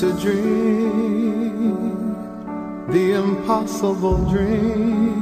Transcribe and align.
to 0.00 0.12
dream 0.16 1.76
the 2.88 3.12
impossible 3.12 4.16
dream. 4.32 5.20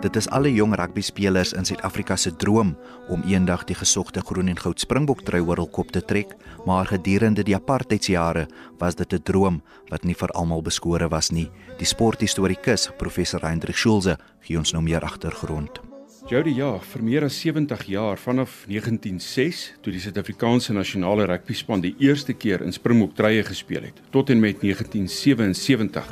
Dit 0.00 0.16
is 0.16 0.28
alle 0.28 0.52
jong 0.54 0.72
rugbyspelers 0.78 1.52
in 1.52 1.64
Suid-Afrika 1.68 2.16
se 2.16 2.32
droom 2.36 2.76
om 3.12 3.24
eendag 3.28 3.64
die 3.68 3.76
gesogte 3.76 4.22
groen 4.24 4.48
en 4.48 4.60
goud 4.60 4.80
Springbok 4.80 5.20
trui 5.26 5.42
wêreldkop 5.44 5.92
te 5.92 6.00
trek, 6.00 6.32
maar 6.64 6.88
gedurende 6.88 7.44
die 7.44 7.56
apartheidsjare 7.56 8.46
was 8.80 8.96
dit 8.96 9.12
'n 9.12 9.22
droom 9.22 9.62
wat 9.90 10.04
nie 10.04 10.14
vir 10.14 10.30
almal 10.32 10.62
beskore 10.62 11.08
was 11.08 11.30
nie. 11.30 11.50
Die 11.78 11.86
sporthistorikus 11.86 12.90
professor 12.96 13.40
Hendrik 13.40 13.76
Schulze 13.76 14.16
gee 14.40 14.58
ons 14.58 14.72
nou 14.72 14.82
meer 14.82 15.04
agtergrond. 15.04 15.85
Jody 16.26 16.56
ja, 16.58 16.72
vir 16.82 17.02
meer 17.06 17.22
as 17.22 17.36
70 17.38 17.84
jaar 17.86 18.18
vanaf 18.18 18.64
1906 18.66 19.60
toe 19.78 19.92
die 19.94 20.00
Suid-Afrikaanse 20.02 20.74
nasionale 20.74 21.22
rugbyspan 21.30 21.84
die 21.84 21.92
eerste 22.02 22.34
keer 22.34 22.64
in 22.66 22.74
Springbok 22.74 23.12
treye 23.14 23.44
gespeel 23.46 23.86
het, 23.86 24.00
tot 24.10 24.32
en 24.34 24.42
met 24.42 24.58
1977 24.58 26.08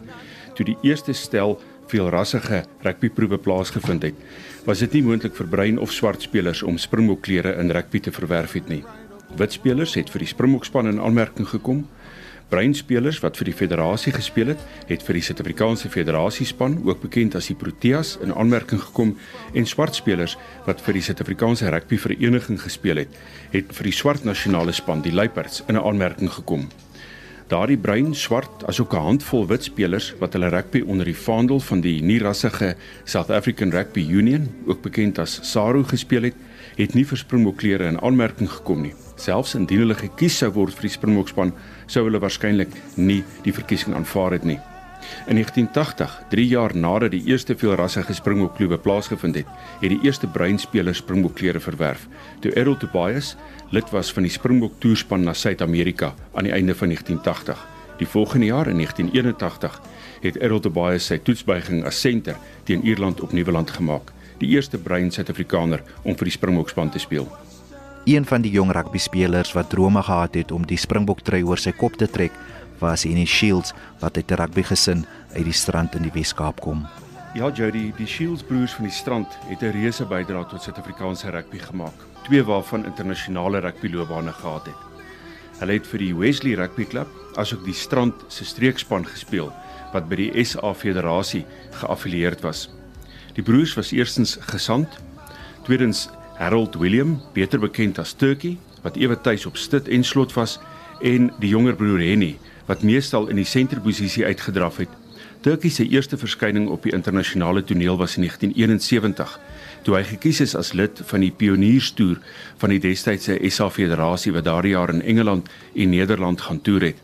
toe 0.54 0.68
die 0.68 0.76
eerste 0.86 1.16
stel 1.18 1.56
veelrassige 1.90 2.62
rugbyproewe 2.86 3.40
plaasgevind 3.42 4.06
het, 4.06 4.22
was 4.68 4.84
dit 4.86 4.94
nie 4.94 5.02
moontlik 5.08 5.34
vir 5.34 5.50
bruin 5.50 5.82
of 5.82 5.90
swart 5.90 6.22
spelers 6.22 6.62
om 6.62 6.78
Springbok 6.78 7.24
klere 7.26 7.56
in 7.58 7.74
rugby 7.74 7.98
te 8.06 8.14
verwerf 8.14 8.54
het 8.54 8.70
nie. 8.70 8.84
Wit 9.34 9.58
spelers 9.58 9.96
het 9.98 10.14
vir 10.14 10.22
die 10.22 10.30
Springbokspan 10.30 10.92
in 10.94 11.02
aanmerking 11.02 11.50
gekom, 11.56 11.88
Breinspelers 12.48 13.20
wat 13.24 13.38
vir 13.40 13.48
die 13.50 13.56
federasie 13.56 14.12
gespeel 14.12 14.52
het, 14.52 14.62
het 14.88 15.02
vir 15.06 15.18
die 15.18 15.24
Suid-Afrikaanse 15.24 15.90
Federasiespan, 15.90 16.78
ook 16.84 17.00
bekend 17.02 17.34
as 17.38 17.48
die 17.50 17.56
Proteas, 17.58 18.16
in 18.22 18.34
aanmerking 18.34 18.82
gekom 18.82 19.16
en 19.54 19.66
swart 19.66 19.96
spelers 19.96 20.36
wat 20.66 20.82
vir 20.84 20.98
die 20.98 21.04
Suid-Afrikaanse 21.08 21.70
Rugby 21.72 21.98
Vereniging 21.98 22.60
gespeel 22.60 23.04
het, 23.04 23.20
het 23.52 23.72
vir 23.74 23.90
die 23.90 23.96
swart 23.96 24.24
nasionale 24.24 24.72
span, 24.72 25.02
die 25.02 25.14
Leopards, 25.14 25.64
in 25.68 25.80
aanmerking 25.80 26.32
gekom. 26.32 26.68
Daardie 27.48 27.76
bruin, 27.76 28.14
swart 28.16 28.64
asook 28.68 28.94
'n 28.94 29.04
handvol 29.04 29.46
wit 29.46 29.64
spelers 29.64 30.14
wat 30.18 30.32
hulle 30.32 30.48
rugby 30.48 30.80
onder 30.80 31.04
die 31.04 31.16
vaandel 31.16 31.60
van 31.60 31.80
die 31.80 32.00
nie-rassige 32.02 32.74
South 33.04 33.30
African 33.30 33.70
Rugby 33.70 34.00
Union, 34.00 34.48
ook 34.66 34.82
bekend 34.82 35.18
as 35.18 35.38
SARU 35.42 35.84
gespeel 35.84 36.22
het, 36.22 36.34
het 36.76 36.94
nie 36.94 37.06
vir 37.06 37.18
Springbok 37.18 37.58
klere 37.62 37.88
in 37.88 38.00
aanmerking 38.02 38.50
gekom 38.50 38.82
nie. 38.82 38.94
Selfs 39.20 39.54
indien 39.54 39.84
hulle 39.84 39.96
gekies 39.98 40.38
sou 40.42 40.50
word 40.56 40.74
vir 40.74 40.88
die 40.88 40.94
Springbokspan, 40.96 41.52
sou 41.86 42.04
hulle 42.06 42.22
waarskynlik 42.22 42.72
nie 42.96 43.22
die 43.44 43.54
verkiesing 43.54 43.94
aanvaar 43.94 44.38
het 44.38 44.46
nie. 44.48 44.58
In 45.28 45.36
1980, 45.36 46.22
3 46.30 46.46
jaar 46.46 46.72
nadat 46.76 47.12
die 47.12 47.22
eerste 47.28 47.56
veelrassige 47.56 48.14
Springbokklube 48.16 48.78
plaasgevind 48.78 49.36
het, 49.36 49.50
het 49.80 49.92
die 49.92 50.00
eerste 50.02 50.26
bruinspeler 50.26 50.94
Springbokklere 50.94 51.60
verwerf, 51.60 52.06
toe 52.40 52.52
Errol 52.52 52.76
Tobias 52.76 53.34
lid 53.70 53.90
was 53.92 54.12
van 54.12 54.26
die 54.26 54.32
Springbok 54.32 54.80
toerspan 54.80 55.24
na 55.24 55.34
Suid-Amerika 55.34 56.14
aan 56.32 56.48
die 56.48 56.54
einde 56.56 56.74
van 56.74 56.88
1980. 56.88 57.66
Die 57.98 58.08
volgende 58.08 58.46
jaar 58.46 58.66
in 58.66 58.80
1981 58.80 59.80
het 60.24 60.36
Errol 60.36 60.60
Tobias 60.60 61.06
sy 61.06 61.18
toetsbuiging 61.18 61.84
as 61.84 62.00
senter 62.00 62.40
teen 62.64 62.84
Ierland 62.84 63.20
op 63.20 63.32
Nieuweland 63.32 63.70
gemaak, 63.70 64.13
die 64.38 64.48
eerste 64.54 64.78
bruin 64.78 65.10
Suid-Afrikaner 65.10 65.82
om 66.02 66.16
vir 66.16 66.24
die 66.24 66.36
Springbokspan 66.36 66.90
te 66.90 66.98
speel. 66.98 67.28
Een 68.04 68.26
van 68.28 68.42
die 68.44 68.52
jong 68.52 68.72
rugby 68.76 68.98
spelers 68.98 69.54
wat 69.56 69.70
drome 69.70 70.02
gehad 70.02 70.34
het 70.34 70.52
om 70.52 70.66
die 70.66 70.76
Springbok 70.76 71.22
trui 71.24 71.42
oor 71.42 71.60
sy 71.60 71.72
kop 71.72 71.96
te 71.96 72.06
trek, 72.06 72.32
was 72.80 73.06
Henny 73.08 73.24
Shields 73.24 73.72
wat 74.00 74.16
uit 74.16 74.30
'n 74.30 74.40
rugby 74.40 74.62
gesin 74.62 75.06
uit 75.34 75.44
die 75.44 75.52
strand 75.52 75.94
in 75.94 76.02
die 76.02 76.12
Wes-Kaap 76.12 76.60
kom. 76.60 76.86
Ja 77.34 77.50
Jody, 77.50 77.92
die 77.96 78.06
Shields 78.06 78.42
broers 78.42 78.72
van 78.72 78.84
die 78.84 78.92
strand 78.92 79.28
het 79.48 79.62
'n 79.62 79.72
reuse 79.72 80.04
bydrae 80.04 80.44
tot 80.46 80.62
Suid-Afrikaanse 80.62 81.30
rugby 81.30 81.58
gemaak, 81.58 81.94
twee 82.24 82.44
waarvan 82.44 82.84
internasionale 82.84 83.58
rugbyloopbane 83.58 84.32
gehad 84.32 84.66
het. 84.66 84.80
Hulle 85.58 85.72
het 85.72 85.86
vir 85.86 85.98
die 85.98 86.14
Wesley 86.14 86.54
Rugby 86.54 86.84
Club 86.84 87.08
asook 87.36 87.64
die 87.64 87.74
Strand 87.74 88.14
se 88.28 88.44
streekspan 88.44 89.06
gespeel 89.06 89.52
wat 89.92 90.08
by 90.08 90.16
die 90.16 90.44
SA 90.44 90.72
Federasie 90.74 91.44
geaffilieerd 91.70 92.42
was. 92.42 92.68
Die 93.34 93.42
broers 93.42 93.74
was 93.74 93.90
eerstens 93.90 94.36
gesant, 94.46 94.88
tweedens 95.66 96.08
Harold 96.38 96.76
William, 96.78 97.16
beter 97.34 97.58
bekend 97.58 97.98
as 97.98 98.12
Turkey, 98.14 98.56
wat 98.84 98.98
ewe 99.00 99.16
tuis 99.20 99.46
op 99.46 99.56
Stit 99.58 99.88
en 99.90 100.04
Slot 100.06 100.34
was, 100.38 100.60
en 101.02 101.32
die 101.42 101.50
jonger 101.50 101.74
broer 101.74 102.02
Henny, 102.04 102.36
wat 102.68 102.84
meestal 102.86 103.26
in 103.32 103.40
die 103.40 103.48
senterposisie 103.48 104.24
uitgedraf 104.24 104.78
het. 104.84 104.92
Turkey 105.44 105.70
se 105.70 105.84
eerste 105.84 106.16
verskyning 106.16 106.70
op 106.72 106.86
die 106.86 106.94
internasionale 106.96 107.64
toneel 107.66 107.98
was 108.00 108.14
in 108.16 108.24
1971, 108.24 109.34
toe 109.84 109.98
hy 109.98 110.04
gekies 110.14 110.40
is 110.46 110.54
as 110.56 110.72
lid 110.72 111.02
van 111.10 111.26
die 111.26 111.32
pionierstoer 111.34 112.22
van 112.62 112.72
die 112.72 112.80
destydse 112.80 113.36
SA 113.50 113.68
Federasie 113.68 114.32
wat 114.32 114.46
daardie 114.46 114.72
jaar 114.72 114.94
in 114.94 115.02
Engeland 115.02 115.50
en 115.74 115.92
Nederland 115.92 116.46
gaan 116.46 116.62
toer 116.64 116.88
het. 116.92 117.03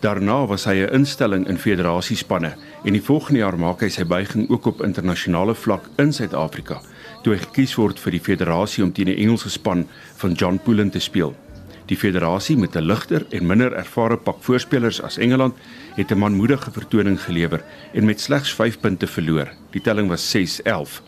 Daarna 0.00 0.46
was 0.46 0.64
hy 0.64 0.74
'n 0.74 0.94
instelling 0.94 1.48
in 1.48 1.58
federasiespanne 1.58 2.56
en 2.84 2.92
die 2.92 3.02
volgende 3.02 3.40
jaar 3.40 3.58
maak 3.58 3.80
hy 3.80 3.88
sy 3.88 4.04
buiging 4.04 4.50
ook 4.50 4.66
op 4.66 4.82
internasionale 4.82 5.54
vlak 5.54 5.88
in 5.98 6.12
Suid-Afrika 6.12 6.80
toe 7.22 7.34
hy 7.34 7.40
gekies 7.42 7.74
word 7.74 7.98
vir 7.98 8.12
die 8.12 8.22
federasie 8.22 8.84
om 8.84 8.92
teen 8.92 9.06
die 9.10 9.18
Engelse 9.18 9.50
span 9.50 9.86
van 10.16 10.32
John 10.32 10.60
Poolen 10.62 10.90
te 10.90 11.00
speel. 11.00 11.34
Die 11.90 11.96
federasie 11.96 12.56
met 12.56 12.76
'n 12.76 12.86
ligter 12.86 13.26
en 13.30 13.46
minder 13.46 13.72
ervare 13.72 14.16
pak 14.16 14.36
voorspelers 14.42 15.02
as 15.02 15.18
Engeland 15.18 15.54
het 15.96 16.10
'n 16.10 16.18
manmoedige 16.18 16.70
vertoning 16.70 17.20
gelewer 17.20 17.62
en 17.92 18.04
met 18.04 18.20
slegs 18.20 18.54
5 18.54 18.80
punte 18.80 19.06
verloor. 19.06 19.48
Die 19.70 19.80
telling 19.80 20.08
was 20.08 20.30
6-11. 20.30 21.02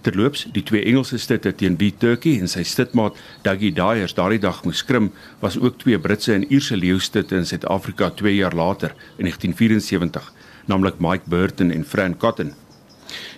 Terloops, 0.00 0.46
die 0.52 0.62
twee 0.62 0.84
Engelse 0.88 1.18
stitte 1.18 1.52
teen 1.52 1.76
wie 1.80 1.90
Turkey 1.92 2.38
en 2.40 2.48
sy 2.48 2.62
stitmaat 2.64 3.18
Dougie 3.44 3.72
Dyers 3.76 4.14
daardie 4.16 4.40
dag 4.40 4.62
moes 4.64 4.80
skrim, 4.80 5.10
was 5.42 5.58
ook 5.60 5.76
twee 5.82 5.98
Britse 6.00 6.32
en 6.34 6.46
Ierse 6.48 6.76
leeustitte 6.76 7.36
in 7.36 7.46
Suid-Afrika 7.46 8.08
2 8.16 8.34
jaar 8.38 8.56
later 8.56 8.94
in 9.18 9.28
1974, 9.28 10.32
naamlik 10.72 11.00
Mike 11.04 11.28
Burton 11.28 11.70
en 11.70 11.84
Fran 11.84 12.16
Cotton. 12.16 12.54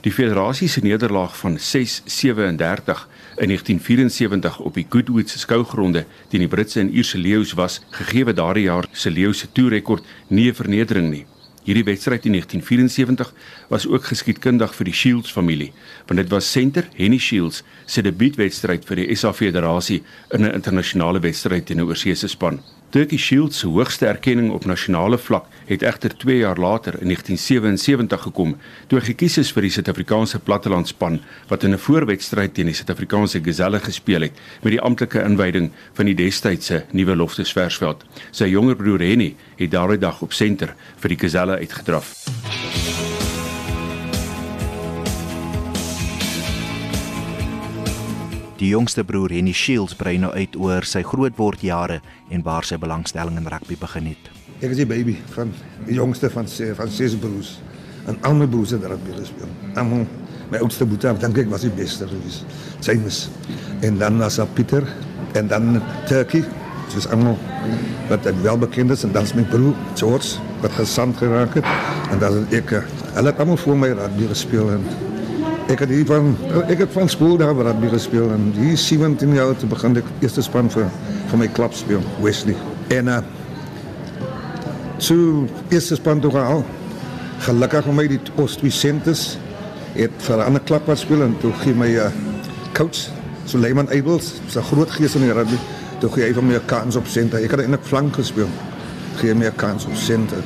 Die 0.05 0.13
federasie 0.13 0.69
se 0.69 0.81
nederlaag 0.85 1.35
van 1.39 1.59
6-37 1.59 3.03
in 3.43 3.49
1974 3.49 4.59
op 4.61 4.75
die 4.75 4.87
Goodwood 4.89 5.29
se 5.29 5.39
skougronde 5.39 6.05
teen 6.29 6.45
die 6.45 6.49
Britse 6.49 6.81
en 6.81 6.93
Ierse 6.95 7.19
leeu's 7.19 7.57
was 7.59 7.81
gegee 7.91 8.33
daardie 8.33 8.69
jaar 8.69 8.87
se 8.93 9.11
leeu 9.11 9.33
se 9.33 9.49
toerekord 9.53 10.05
nie 10.29 10.51
'n 10.51 10.55
vernedering 10.55 11.11
nie. 11.11 11.27
Hierdie 11.63 11.85
wedstryd 11.87 12.25
in 12.27 12.33
1974 12.33 13.33
was 13.71 13.87
ook 13.87 14.09
geskiedkundig 14.11 14.75
vir 14.75 14.89
die 14.89 14.95
Shields 14.99 15.31
familie, 15.31 15.71
want 16.09 16.19
dit 16.19 16.31
was 16.33 16.51
senter 16.51 16.89
Henny 16.97 17.21
Shields 17.23 17.63
se 17.87 18.03
debuutwedstryd 18.03 18.87
vir 18.89 19.03
die 19.05 19.15
SA 19.15 19.31
Federasie 19.33 20.03
in 20.35 20.43
'n 20.43 20.55
internasionale 20.55 21.21
wedstryd 21.21 21.67
teen 21.67 21.79
'n 21.79 21.87
oorsese 21.87 22.29
span. 22.29 22.59
Turkey 22.93 23.17
Shield 23.17 23.55
se 23.55 23.67
hoogste 23.67 24.07
erkenning 24.07 24.51
op 24.53 24.67
nasionale 24.69 25.17
vlak 25.19 25.47
het 25.65 25.83
egter 25.83 26.13
2 26.17 26.37
jaar 26.43 26.59
later 26.61 26.99
in 27.01 27.09
1977 27.09 28.21
gekom 28.27 28.53
toe 28.91 28.99
hy 28.99 29.05
gekies 29.07 29.39
is 29.41 29.53
vir 29.57 29.65
die 29.65 29.71
Suid-Afrikaanse 29.73 30.43
plattelandspan 30.45 31.17
wat 31.49 31.65
in 31.65 31.73
'n 31.73 31.81
voorwedstryd 31.87 32.53
teen 32.55 32.69
die 32.69 32.77
Suid-Afrikaanse 32.77 33.41
Gazelle 33.41 33.81
gespeel 33.81 34.29
het 34.29 34.37
met 34.61 34.77
die 34.77 34.81
amptelike 34.81 35.25
inwyding 35.25 35.71
van 35.95 36.07
die 36.07 36.15
destydse 36.15 36.85
nuwe 36.93 37.17
Loftus 37.17 37.53
Versveld. 37.53 38.05
Sy 38.31 38.53
jonger 38.53 38.77
broer 38.77 39.01
Henny 39.01 39.35
het 39.57 39.71
daardie 39.71 39.99
dag 39.99 40.23
op 40.23 40.33
senter 40.33 40.75
vir 41.01 41.09
die 41.09 41.19
Gazelle 41.19 41.57
uitgedraf. 41.57 42.13
Die 48.63 48.71
jongste 48.71 49.03
broer 49.03 49.33
Henny 49.35 49.51
Shields 49.59 49.97
brei 49.99 50.21
nou 50.23 50.29
uit 50.39 50.53
oor 50.55 50.85
sy 50.87 51.01
grootwordjare 51.03 51.97
en 52.31 52.45
waar 52.47 52.63
sy 52.63 52.77
belangstelling 52.79 53.41
in 53.41 53.49
rugby 53.51 53.75
begin 53.81 54.13
het. 54.13 54.29
Ek 54.63 54.71
is 54.71 54.79
die 54.79 54.87
baby 54.87 55.17
van 55.35 55.51
die 55.89 55.97
jongste 55.97 56.31
van 56.31 56.47
van 56.47 56.93
ses 56.95 57.17
broers. 57.19 57.57
En 58.07 58.21
al 58.23 58.39
my 58.39 58.47
broers 58.47 58.77
het 58.77 58.87
rugby 58.87 59.17
gespeel. 59.17 59.51
Almal 59.75 60.07
my 60.55 60.63
oudste 60.63 60.87
broer, 60.87 61.19
dink 61.19 61.43
ek 61.43 61.51
was 61.51 61.67
die 61.67 61.73
beste 61.75 62.07
gewees. 62.07 62.45
James. 62.87 63.25
En 63.83 63.99
dan 63.99 64.23
was 64.23 64.39
daar 64.39 64.55
Pieter 64.55 64.87
en 65.35 65.51
dan 65.51 65.83
Turkey. 66.07 66.47
Dis 66.95 67.11
almal 67.11 67.35
wat 68.13 68.31
ek 68.31 68.43
wel 68.47 68.63
bekend 68.63 68.95
is 68.95 69.03
en 69.03 69.11
dan 69.11 69.27
is 69.27 69.35
my 69.35 69.43
broer 69.51 69.75
George 69.99 70.39
wat 70.63 70.79
gesand 70.79 71.19
geraak 71.19 71.59
het 71.59 71.67
en 72.15 72.23
dan 72.23 72.45
ek 72.55 72.77
hulle 72.79 73.33
het 73.33 73.43
almal 73.43 73.59
voor 73.59 73.87
my 73.89 73.91
rugby 73.91 74.31
gespeel 74.31 74.71
en 74.79 74.87
Ek 75.71 75.79
het 75.85 75.93
hier 75.93 76.07
van 76.07 76.33
ek 76.67 76.83
het 76.83 76.93
van 76.93 77.09
skool 77.09 77.37
daar 77.39 77.55
rugby 77.55 77.89
gespeel 77.93 78.31
en 78.35 78.51
hier 78.57 78.77
17 78.79 79.35
jaar 79.35 79.55
te 79.57 79.67
begin 79.67 79.97
ek 79.97 80.09
eerste 80.21 80.43
span 80.43 80.71
vir 80.71 80.89
vir 81.31 81.39
my 81.39 81.49
klub 81.55 81.75
speel 81.77 82.03
Wesley. 82.23 82.57
En 82.91 83.09
uh 83.09 83.21
so 85.03 85.47
eerste 85.71 85.97
span 85.99 86.21
toe 86.21 86.31
al. 86.39 86.65
Gelukkig 87.43 87.87
om 87.91 87.97
my 87.99 88.07
die 88.07 88.21
Oost-Vicentes 88.39 89.39
het 89.95 90.15
vir 90.27 90.37
'n 90.37 90.47
ander 90.47 90.63
klub 90.63 90.87
wat 90.87 90.99
speel 90.99 91.23
en 91.23 91.37
toe 91.39 91.53
gee 91.63 91.75
my 91.75 91.89
uh 91.89 92.11
coach 92.75 93.11
Suleiman 93.47 93.91
Abels, 93.91 94.41
so 94.49 94.63
groot 94.63 94.91
gees 94.91 95.15
in 95.15 95.27
die 95.27 95.33
rugby, 95.33 95.59
toe 96.01 96.11
gee 96.11 96.25
hy 96.25 96.33
vir 96.33 96.43
my 96.43 96.55
'n 96.55 96.67
kans 96.67 96.97
op 96.97 97.07
senter. 97.07 97.43
Ek 97.43 97.51
het 97.51 97.61
eintlik 97.61 97.85
flank 97.85 98.15
gespeel. 98.15 98.49
Gee 99.17 99.35
my 99.35 99.47
'n 99.47 99.57
kans 99.57 99.85
op 99.85 99.95
senter. 99.95 100.43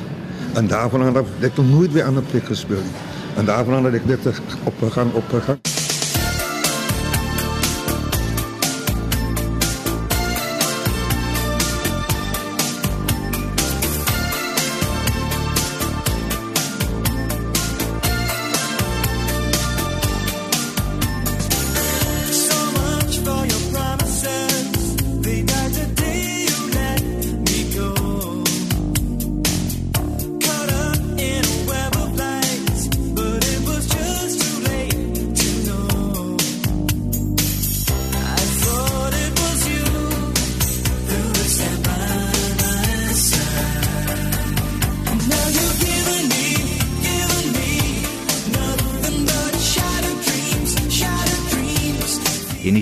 En 0.55 0.67
daarvan 0.67 1.01
af 1.01 1.25
het 1.39 1.51
ek 1.51 1.57
nooit 1.57 1.91
weer 1.93 2.03
aan 2.03 2.17
'n 2.17 2.25
plek 2.31 2.45
gespeel 2.45 2.81
nie. 2.81 3.16
En 3.37 3.45
daarvan 3.45 3.83
dat 3.83 3.93
ik 3.93 4.07
dit 4.07 4.41
opgegaan, 4.63 5.13
opgegaan. 5.13 5.59
Jenny 5.61 5.66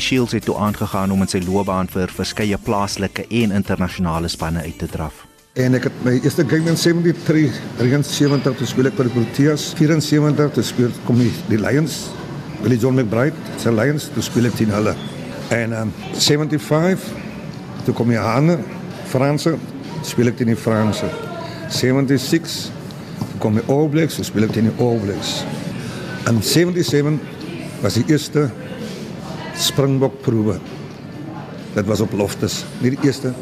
Shields 0.06 0.36
het 0.38 0.46
toe 0.46 0.57
aangegaan 0.62 1.12
om 1.12 1.24
in 1.25 1.30
sy 1.31 1.40
loopbaan 1.42 1.88
vir 1.90 2.12
verskeie 2.13 2.57
plaaslike 2.62 3.24
en 3.40 3.54
internasionale 3.57 4.30
spanne 4.30 4.62
uit 4.62 4.78
te 4.78 4.90
draf. 4.92 5.24
En 5.57 5.74
ek 5.78 5.88
het 5.88 6.02
my 6.06 6.13
eerste 6.19 6.44
game 6.46 6.69
in 6.69 6.78
73, 6.78 7.56
73 7.80 8.57
toe 8.60 8.68
speel 8.69 8.90
ek 8.92 8.98
vir 9.00 9.07
die 9.10 9.13
Proteas, 9.16 9.69
74 9.80 10.52
toe 10.57 10.66
speel 10.68 10.92
kom 11.07 11.18
die, 11.24 11.31
die 11.50 11.57
Lions, 11.57 11.96
Billy 12.60 12.78
John 12.78 13.00
McBride, 13.00 13.56
se 13.62 13.74
Lions, 13.74 14.10
toe 14.13 14.22
speel 14.25 14.50
ek 14.52 14.60
teen 14.60 14.74
hulle. 14.75 14.94
En 15.56 15.74
um 15.80 15.94
75 16.13 17.07
toe 17.88 17.96
kom 17.98 18.12
die 18.13 18.22
Hane, 18.22 18.60
Franse, 19.10 19.56
speel 20.06 20.30
ek 20.30 20.38
teen 20.42 20.52
die 20.54 20.60
Franse. 20.60 21.10
76 21.74 22.60
toe 23.31 23.40
kom 23.42 23.57
die 23.57 23.66
All 23.72 23.90
Blacks, 23.90 24.19
toe 24.19 24.28
speel 24.28 24.46
ek 24.50 24.54
teen 24.60 24.69
die 24.69 24.75
All 24.84 25.02
Blacks. 25.02 25.40
En 26.30 26.44
77 26.46 27.18
was 27.81 27.98
die 27.98 28.06
eerste 28.12 28.50
Springbok 29.57 30.22
proewe. 30.22 30.60
Dit 31.75 31.86
was 31.86 32.02
op 32.04 32.13
Loftus, 32.16 32.63
nie 32.80 32.94
die 32.96 33.07
eerste 33.07 33.34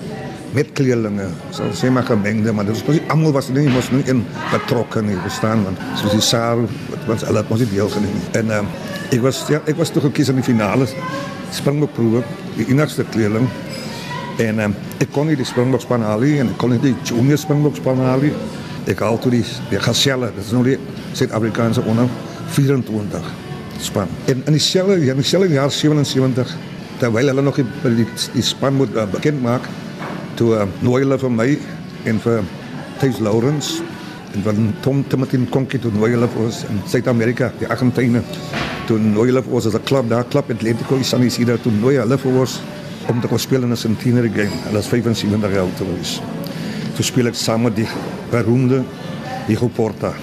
met 0.54 0.69
kleerlinge, 0.77 1.27
sal 1.54 1.71
sê 1.74 1.89
maar 1.89 2.06
gemengde, 2.06 2.54
maar 2.54 2.68
dit 2.68 2.77
was 2.77 2.94
nie 2.94 3.01
almal 3.10 3.33
was 3.33 3.50
nie 3.50 3.65
mos 3.74 3.89
nie 3.89 4.04
in 4.12 4.21
betrokke 4.51 5.01
nie, 5.01 5.15
verstaan 5.25 5.63
want 5.65 5.81
soos 5.98 6.13
die 6.13 6.21
Saar 6.21 6.62
wat 6.62 7.10
ons 7.10 7.25
hulle 7.25 7.42
het 7.42 7.50
mos 7.50 7.63
nie 7.63 7.69
deel 7.71 7.89
geneem 7.89 8.13
nie. 8.19 8.25
En 8.38 8.51
ehm 8.54 8.68
um, 8.68 8.92
ek 9.13 9.21
was 9.25 9.42
ja, 9.50 9.62
ek 9.69 9.77
was 9.81 9.92
toe 9.94 10.01
gekies 10.06 10.30
in 10.33 10.42
die 10.42 10.45
finale 10.45 10.88
Springbok 11.54 11.94
proewe, 11.98 12.24
die 12.57 12.68
enigste 12.69 13.06
kleerling. 13.15 13.50
En 14.38 14.60
ehm 14.60 14.68
um, 14.69 14.75
ek 15.01 15.10
kon 15.15 15.30
nie 15.30 15.38
die 15.39 15.50
Springbok 15.50 15.86
span 15.86 16.06
haal 16.06 16.21
nie 16.21 16.38
en 16.44 16.54
ek 16.54 16.60
kon 16.62 16.74
nie 16.74 16.81
die 16.86 16.95
junior 17.01 17.42
Springbok 17.42 17.81
span 17.81 18.01
haal 18.06 18.21
nie. 18.27 18.33
Ek 18.89 19.01
haal 19.01 19.18
toe 19.21 19.33
die 19.33 19.45
die 19.71 19.81
Gaselle, 19.81 20.30
dit 20.36 20.45
is 20.45 20.54
nou 20.54 20.65
die 20.69 20.77
Suid-Afrikaanse 21.18 21.86
onder 21.89 22.10
24 22.54 23.42
span. 23.83 24.07
En 24.31 24.41
in 24.45 24.57
dieselfde 24.57 25.00
in 25.06 25.21
dieselfde 25.21 25.53
jaar 25.53 25.71
77 25.71 26.56
terwyl 26.97 27.27
hulle 27.31 27.41
nog 27.41 27.56
die 27.59 27.65
die, 27.83 28.07
die 28.33 28.45
span 28.45 28.77
moet 28.80 28.95
uh, 28.95 29.06
bekend 29.12 29.41
maak 29.44 29.68
toe 30.39 30.53
uh, 30.56 30.68
nooi 30.81 31.01
hulle 31.03 31.18
vir 31.19 31.33
my 31.33 31.50
en 32.09 32.19
vir 32.24 32.45
Thijs 33.01 33.19
Lawrence 33.19 33.83
en 34.33 34.45
van 34.45 34.74
Tom 34.81 35.03
Timothy 35.07 35.38
Konkie 35.53 35.80
toe 35.80 35.91
nooi 35.94 36.13
hulle 36.15 36.30
vir 36.33 36.45
ons 36.47 36.63
in 36.69 36.80
Suid-Amerika, 36.89 37.51
die 37.59 37.69
Argentyne. 37.69 38.24
Toe 38.89 38.97
nooi 39.00 39.27
hulle 39.30 39.44
vir 39.45 39.53
ons 39.59 39.68
as 39.69 39.75
'n 39.75 39.83
klub 39.86 40.09
daar, 40.09 40.25
klub 40.25 40.50
Atletico 40.50 40.97
San 41.03 41.24
Isidro, 41.24 41.57
toe 41.57 41.71
nooi 41.71 41.97
hulle 41.97 42.18
vir 42.18 42.39
ons 42.41 42.59
om 43.07 43.21
te 43.21 43.27
kom 43.27 43.38
speel 43.38 43.63
in 43.63 43.71
'n 43.71 43.77
centenary 43.77 44.29
game. 44.29 44.57
Hulle 44.68 44.79
is 44.79 44.88
75 44.88 45.51
jaar 45.51 45.68
oud 45.68 45.77
gewees. 45.77 46.21
Toe 46.95 47.06
speel 47.06 47.27
ek 47.27 47.36
saam 47.36 47.62
met 47.62 47.75
die 47.75 47.88
beroemde 48.31 48.83
Diego 49.47 49.68
Porta. 49.68 50.13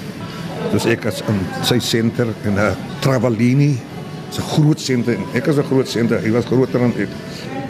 Dus 0.71 0.87
ek 0.87 1.09
as 1.11 1.19
in 1.27 1.41
sy 1.67 1.81
senter 1.83 2.29
en 2.47 2.55
'n 2.55 2.77
Travallini, 3.03 3.75
'n 3.75 4.43
groot 4.55 4.81
senter. 4.81 5.19
Ek 5.35 5.47
is 5.47 5.59
'n 5.59 5.67
groot 5.67 5.89
senter. 5.89 6.21
Hy 6.23 6.31
was 6.31 6.45
groter 6.45 6.79
dan 6.79 6.95
ek. 6.97 7.09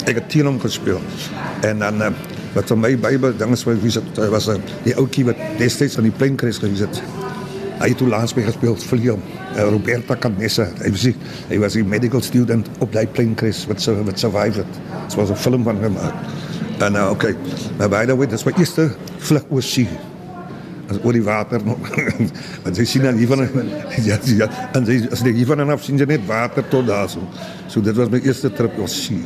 Ek 0.07 0.15
het 0.15 0.29
teen 0.29 0.47
hom 0.47 0.61
gespeel. 0.61 1.01
En 1.63 1.79
dan 1.79 2.03
uh, 2.03 2.11
wat 2.55 2.69
vir 2.69 2.77
my 2.77 2.97
Bybel 2.97 3.37
dinge 3.37 3.57
was 3.57 3.65
wie 3.65 3.91
se 3.91 4.03
was 4.31 4.49
uh, 4.49 4.57
die 4.85 4.95
ouetjie 4.95 5.25
wat 5.25 5.37
destyds 5.59 5.97
aan 5.97 6.09
die 6.09 6.13
Pleinkruis 6.13 6.59
gewees 6.59 6.81
het. 6.81 7.03
Hy 7.81 7.89
het 7.89 7.97
toe 7.97 8.09
laas 8.09 8.35
by 8.35 8.43
gespeel 8.43 8.77
hom. 9.11 9.23
Uh, 9.57 9.63
Roberta 9.71 10.17
Canessa. 10.17 10.69
Hy 10.85 10.91
was 10.91 11.09
hy 11.49 11.59
was 11.59 11.77
'n 11.77 11.89
medical 11.89 12.21
student 12.21 12.69
op 12.81 12.93
daai 12.93 13.07
Pleinkruis 13.07 13.67
wat 13.67 13.81
so 13.81 13.97
wat 14.05 14.19
survived 14.19 14.57
het. 14.57 14.73
Dit 15.09 15.15
was 15.15 15.31
'n 15.31 15.37
film 15.37 15.65
van 15.65 15.77
hom. 15.77 15.97
En 16.79 16.95
uh, 16.95 17.11
okay. 17.11 17.35
Maar 17.79 17.89
by 17.89 18.05
the 18.07 18.17
way, 18.17 18.27
dis 18.27 18.45
my 18.45 18.53
eerste 18.57 18.91
vlug 19.19 19.45
oor 19.49 19.63
see 19.63 19.89
as 20.91 20.99
oor 21.05 21.15
die 21.15 21.23
water 21.25 21.63
nog. 21.65 21.79
Want 22.65 22.77
jy 22.79 22.87
sien 22.89 23.07
dan 23.07 23.19
hier 23.21 23.31
van 23.31 23.47
ja 24.03 24.19
ja 24.27 24.49
en 24.77 24.89
jy 24.89 24.99
as 25.13 25.23
jy 25.25 25.35
hier 25.39 25.49
van 25.49 25.63
af 25.71 25.85
sien 25.87 26.01
jy 26.01 26.09
net 26.11 26.27
water 26.29 26.67
tot 26.73 26.89
daar 26.91 27.09
so. 27.11 27.23
So 27.71 27.83
dit 27.85 27.97
was 27.97 28.11
my 28.13 28.21
eerste 28.25 28.51
trip 28.53 28.79
oor 28.79 28.91
see. 28.91 29.23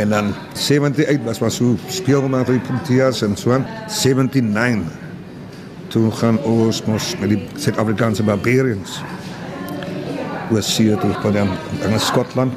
En 0.00 0.10
dan 0.10 0.32
78 0.56 1.22
was 1.24 1.40
maar 1.40 1.52
so 1.54 1.76
speel 1.88 2.26
vir 2.28 2.54
die 2.56 2.62
Proteas 2.66 3.22
en 3.22 3.36
so 3.36 3.52
aan 3.54 3.66
79 3.88 5.02
toe 5.92 6.08
gaan 6.18 6.40
ons 6.42 6.80
mos 6.90 7.12
met 7.20 7.30
die 7.30 7.42
Suid-Afrikaanse 7.54 8.24
Barbarians 8.26 8.98
was 10.50 10.72
hier 10.76 10.98
toe 10.98 11.12
van 11.22 11.32
dan 11.32 11.52
in 11.86 12.00
Skotland, 12.00 12.52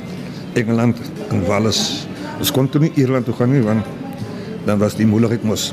Engeland 0.53 0.97
en 1.29 1.45
Wales. 1.45 2.07
Ons 2.39 2.51
kon 2.51 2.69
toe 2.69 2.81
nie 2.81 2.91
Ierland 2.97 3.25
toe 3.25 3.35
gaan 3.37 3.53
nie 3.53 3.61
want 3.61 3.85
dan 4.65 4.81
was 4.81 4.97
die 4.97 5.05
moeilikheid 5.07 5.45
mos 5.47 5.69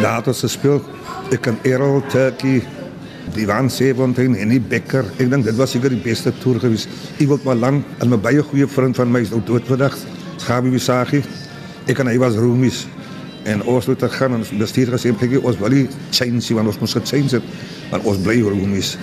daar 0.00 0.16
het 0.16 0.26
ons 0.26 0.40
gespeel 0.40 0.82
ek 1.30 1.44
kan 1.46 1.60
Errol 1.68 2.02
Turkey 2.10 2.62
die 3.36 3.46
van 3.46 3.70
Seventeen 3.70 4.34
en 4.34 4.50
die 4.50 4.60
Becker 4.60 5.06
ek 5.18 5.30
dink 5.30 5.46
dit 5.46 5.56
was 5.56 5.76
seker 5.76 5.94
die 5.94 6.02
beste 6.02 6.32
toer 6.42 6.58
gewees 6.64 6.88
Iwald 7.22 7.46
Malan 7.46 7.84
en 8.00 8.10
my 8.10 8.18
baie 8.18 8.42
goeie 8.42 8.66
vriend 8.66 8.98
van 8.98 9.12
my 9.12 9.22
is 9.22 9.30
nou 9.30 9.40
dood 9.46 9.68
vandag 9.70 9.94
Gabi 10.42 10.74
Visagi 10.74 11.22
ek 11.90 12.02
en 12.02 12.10
hy 12.10 12.18
was 12.22 12.36
roomies. 12.38 12.84
En 13.48 13.62
ons 13.66 13.88
het 13.90 14.04
gegaan 14.06 14.36
en 14.36 14.44
ons 14.44 14.52
bestuur 14.60 14.92
gesê 14.94 15.10
ek 15.10 15.34
ons 15.42 15.58
wil 15.58 15.74
nie 15.74 15.88
change 16.14 16.54
want 16.54 16.70
ons 16.70 16.78
moet 16.78 16.94
gechange 16.94 17.40
het. 17.40 17.48
Maar 17.90 18.06
ons 18.06 18.22
bly 18.22 18.38
roomies. 18.42 18.96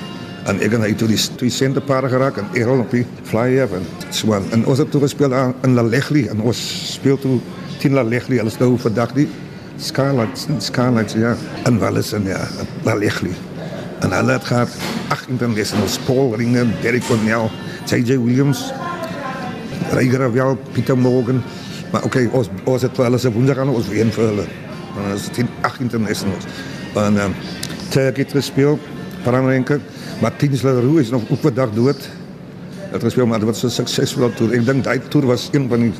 En 0.47 0.61
ek 0.63 0.73
en 0.77 0.85
hy 0.85 0.93
toe 0.95 1.09
die 1.11 1.19
twee 1.37 1.51
sente 1.51 1.81
paar 1.83 2.07
geraak 2.09 2.39
en 2.39 2.47
Errol 2.55 2.85
op 2.85 2.91
die 2.95 3.05
flyer 3.27 3.69
en 3.75 3.85
so 4.15 4.33
en 4.33 4.65
ons 4.65 4.79
het 4.79 4.91
toe 4.91 5.01
gespeel 5.03 5.35
in 5.35 5.75
La 5.75 5.83
Legli 5.83 6.27
en 6.31 6.41
ons 6.41 6.61
speel 6.93 7.19
toe 7.19 7.39
teen 7.79 7.93
La 7.93 8.03
Legli 8.03 8.39
alles 8.39 8.57
nou 8.59 8.77
vandag 8.79 9.13
die 9.17 9.27
Skylights, 9.79 10.47
Skylights 10.59 11.13
ja, 11.13 11.35
en 11.63 11.79
Wallis 11.79 12.11
en 12.13 12.25
ja, 12.27 12.39
Lalegli. 12.83 13.31
En 13.99 14.11
hulle 14.11 14.31
het 14.31 14.43
gehad 14.43 14.69
28 15.07 15.57
nasionals, 15.57 15.97
Paul 16.05 16.35
Ringer, 16.35 16.67
Derek 16.81 17.03
Cornell, 17.07 17.49
J.J. 17.85 18.19
Williams, 18.19 18.71
Ryger 19.91 20.19
Ravel, 20.19 20.57
Pieter 20.71 20.97
Morgan. 20.97 21.41
Maar 21.91 22.03
oké, 22.03 22.25
okay, 22.25 22.29
ons, 22.37 22.49
ons 22.63 22.81
het 22.81 22.95
vir 22.95 23.07
hulle 23.07 23.19
se 23.19 23.31
woensdag 23.33 23.63
aan 23.63 23.71
ons 23.73 23.87
ween 23.89 24.11
vir 24.13 24.27
hulle. 24.27 24.45
En 24.93 25.11
ons 25.15 25.27
het 25.31 25.55
18 25.67 26.03
nasionals. 26.03 26.47
En 26.99 27.17
um, 27.23 27.35
Turk 27.89 28.19
het 28.21 28.35
gespeel, 28.35 28.79
Paranrenke. 29.23 29.79
Martins 30.21 30.61
Leroux 30.61 30.99
is 31.01 31.09
nog 31.09 31.23
op 31.29 31.45
'n 31.45 31.53
dag 31.53 31.71
dood. 31.73 32.09
Het 32.91 33.03
gespeel, 33.03 33.25
maar 33.25 33.39
dit 33.39 33.47
was 33.47 33.63
'n 33.63 33.69
suksesvolle 33.69 34.33
toer. 34.33 34.53
Ek 34.53 34.65
dink 34.65 34.83
daai 34.83 34.99
toer 35.07 35.25
was 35.25 35.49
een 35.51 35.67
van 35.69 35.79
die 35.79 35.93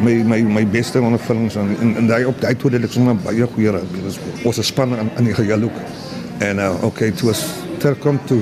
my 0.00 0.14
my 0.24 0.42
my 0.42 0.64
beste 0.66 1.00
ondervindings 1.00 1.56
en 1.56 1.76
in 1.80 1.96
in 1.96 2.06
daai 2.06 2.24
op 2.26 2.40
daai 2.40 2.56
toe 2.56 2.70
het 2.70 2.84
ek 2.84 2.92
sommer 2.92 3.16
baie 3.16 3.46
goeie 3.54 3.72
rugby 3.72 4.02
gespeel. 4.04 4.44
Ons 4.48 4.58
is 4.58 4.66
span 4.72 4.94
aan 4.96 5.10
in 5.16 5.30
die 5.30 5.34
geheel 5.34 5.62
ook. 5.68 5.78
En 6.38 6.58
uh 6.58 6.84
okay, 6.84 7.10
toe 7.10 7.30
was 7.30 7.44
terkom 7.78 8.20
toe 8.26 8.40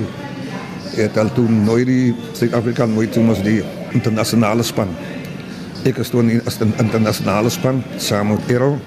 het 0.95 1.17
al 1.17 1.31
toe 1.33 1.47
nooit 1.49 1.87
die 1.87 2.15
Suid-Afrika 2.33 2.85
nooit 2.85 3.11
toe 3.11 3.23
mos 3.23 3.41
die 3.43 3.61
internasionale 3.91 4.63
span. 4.63 4.91
Ek 5.85 5.99
is 6.01 6.09
toe 6.09 6.23
in 6.23 6.41
as 6.45 6.59
'n 6.59 6.73
internasionale 6.79 7.49
span 7.49 7.83
saam 7.97 8.27
met 8.27 8.51
Errol, 8.51 8.79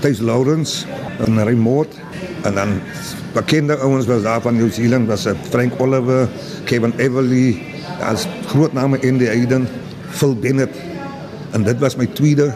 Thys 0.00 0.20
Lawrence 0.20 0.86
en 1.26 1.44
Raymond 1.44 1.88
en 2.42 2.54
dan 2.54 2.80
bekende 3.32 3.76
ouens 3.76 4.06
was 4.06 4.22
daar 4.22 4.40
van 4.40 4.56
New 4.56 4.72
Zealand 4.72 5.06
was 5.06 5.26
Frank 5.50 5.72
Oliver, 5.78 6.28
Kevin 6.64 6.92
Everly, 6.96 7.62
as 8.00 8.26
groot 8.46 8.72
name 8.72 8.98
in 9.00 9.18
die 9.18 9.30
Eden, 9.30 9.68
Phil 10.10 10.34
Bennett 10.34 10.91
En 11.52 11.62
dit 11.62 11.78
was 11.78 11.96
my 11.96 12.06
tweede 12.06 12.52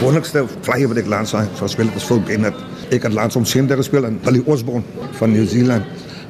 wonderlikste 0.00 0.44
flyer 0.64 0.88
wat 0.88 1.00
ek 1.00 1.08
laas 1.08 1.34
gespeel 1.58 1.88
het, 1.88 1.96
was 1.96 2.06
Phil 2.08 2.20
Bennett. 2.24 2.56
Ek 2.92 3.04
het 3.04 3.12
laas 3.12 3.36
om 3.36 3.44
senter 3.48 3.76
gespeel 3.76 4.06
in 4.08 4.20
Billy 4.24 4.42
Osborne 4.48 4.84
van 5.20 5.32
New 5.32 5.46
Zealand. 5.48 5.84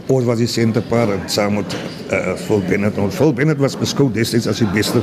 Ons 0.08 0.26
was 0.26 0.40
die 0.40 0.48
senterpaar 0.50 1.12
saam 1.30 1.58
met 1.60 1.76
uh, 2.10 2.34
Phil 2.40 2.62
Bennett. 2.66 2.98
En 2.98 3.12
Phil 3.14 3.34
Bennett 3.36 3.60
was 3.62 3.76
beskou 3.78 4.08
destyds 4.12 4.48
as 4.50 4.62
die 4.62 4.70
beste 4.74 5.02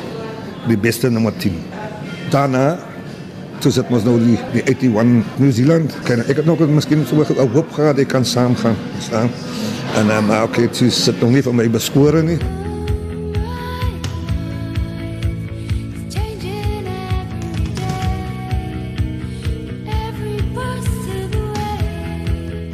die 0.65 0.77
beste 0.81 1.11
nommer 1.13 1.33
10. 1.37 1.55
Daarna 2.33 2.79
toe 3.61 3.71
sit 3.71 3.91
ons 3.93 4.03
nou 4.03 4.17
die, 4.19 4.37
die 4.51 4.63
81 4.65 5.39
New 5.39 5.53
Zealand. 5.55 5.93
Ken, 6.07 6.25
ek 6.25 6.41
het 6.41 6.49
nog 6.49 6.59
miskien 6.67 7.05
so 7.07 7.21
'n 7.21 7.49
hoop 7.53 7.71
gehad 7.71 7.99
ek 7.99 8.11
kan 8.11 8.25
saam 8.25 8.55
gaan 8.55 8.75
staan. 8.99 9.29
En 9.95 10.09
um, 10.11 10.25
maar 10.25 10.43
okay, 10.43 10.67
toe 10.67 10.89
sit 10.89 11.21
nog 11.21 11.31
nie 11.31 11.41
vir 11.41 11.53
my 11.53 11.69
beskore 11.69 12.23
nie. 12.23 12.39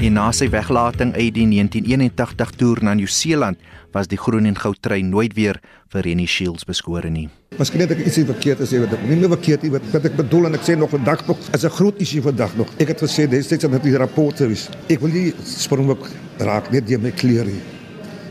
En 0.02 0.16
na 0.18 0.32
sy 0.34 0.48
weglating 0.50 1.12
uit 1.14 1.36
die 1.36 1.44
1981 1.46 2.52
toer 2.58 2.80
na 2.82 2.96
Nieu-Seeland 2.98 3.60
was 3.94 4.08
die 4.10 4.18
groen 4.18 4.48
en 4.50 4.56
goud 4.58 4.80
trein 4.82 5.12
nooit 5.14 5.36
weer 5.38 5.60
vir 5.94 6.02
Rennie 6.08 6.26
Shields 6.26 6.66
beskore 6.66 7.12
nie. 7.14 7.28
Miskien 7.60 7.84
het 7.84 7.94
ek 7.94 8.02
ietsie 8.08 8.24
verkeerd 8.26 8.64
gesê 8.64 8.80
wat 8.82 8.96
ek 8.98 9.04
nie 9.06 9.20
meer 9.20 9.30
verkeerd 9.36 9.68
nie 9.68 9.70
wat, 9.76 9.86
wat 9.94 10.08
ek 10.10 10.16
bedoel 10.18 10.50
en 10.50 10.58
ek 10.58 10.66
sê 10.66 10.74
nog 10.74 10.90
vandag 10.96 11.22
nog 11.28 11.38
is 11.54 11.66
'n 11.70 11.76
groot 11.78 12.02
issue 12.02 12.26
vandag 12.26 12.58
nog. 12.58 12.74
Ek 12.82 12.88
het 12.96 13.04
gesê 13.06 13.28
destyds 13.30 13.64
aan 13.66 13.78
die 13.78 13.96
rapporte 13.96 14.48
wys. 14.50 14.70
Ek 14.90 15.00
wil 15.02 15.14
nie 15.14 15.36
Springbok 15.46 16.10
raak 16.40 16.72
net 16.72 16.88
deur 16.88 17.00
my 17.00 17.12
klere 17.12 17.46
nie. 17.46 17.62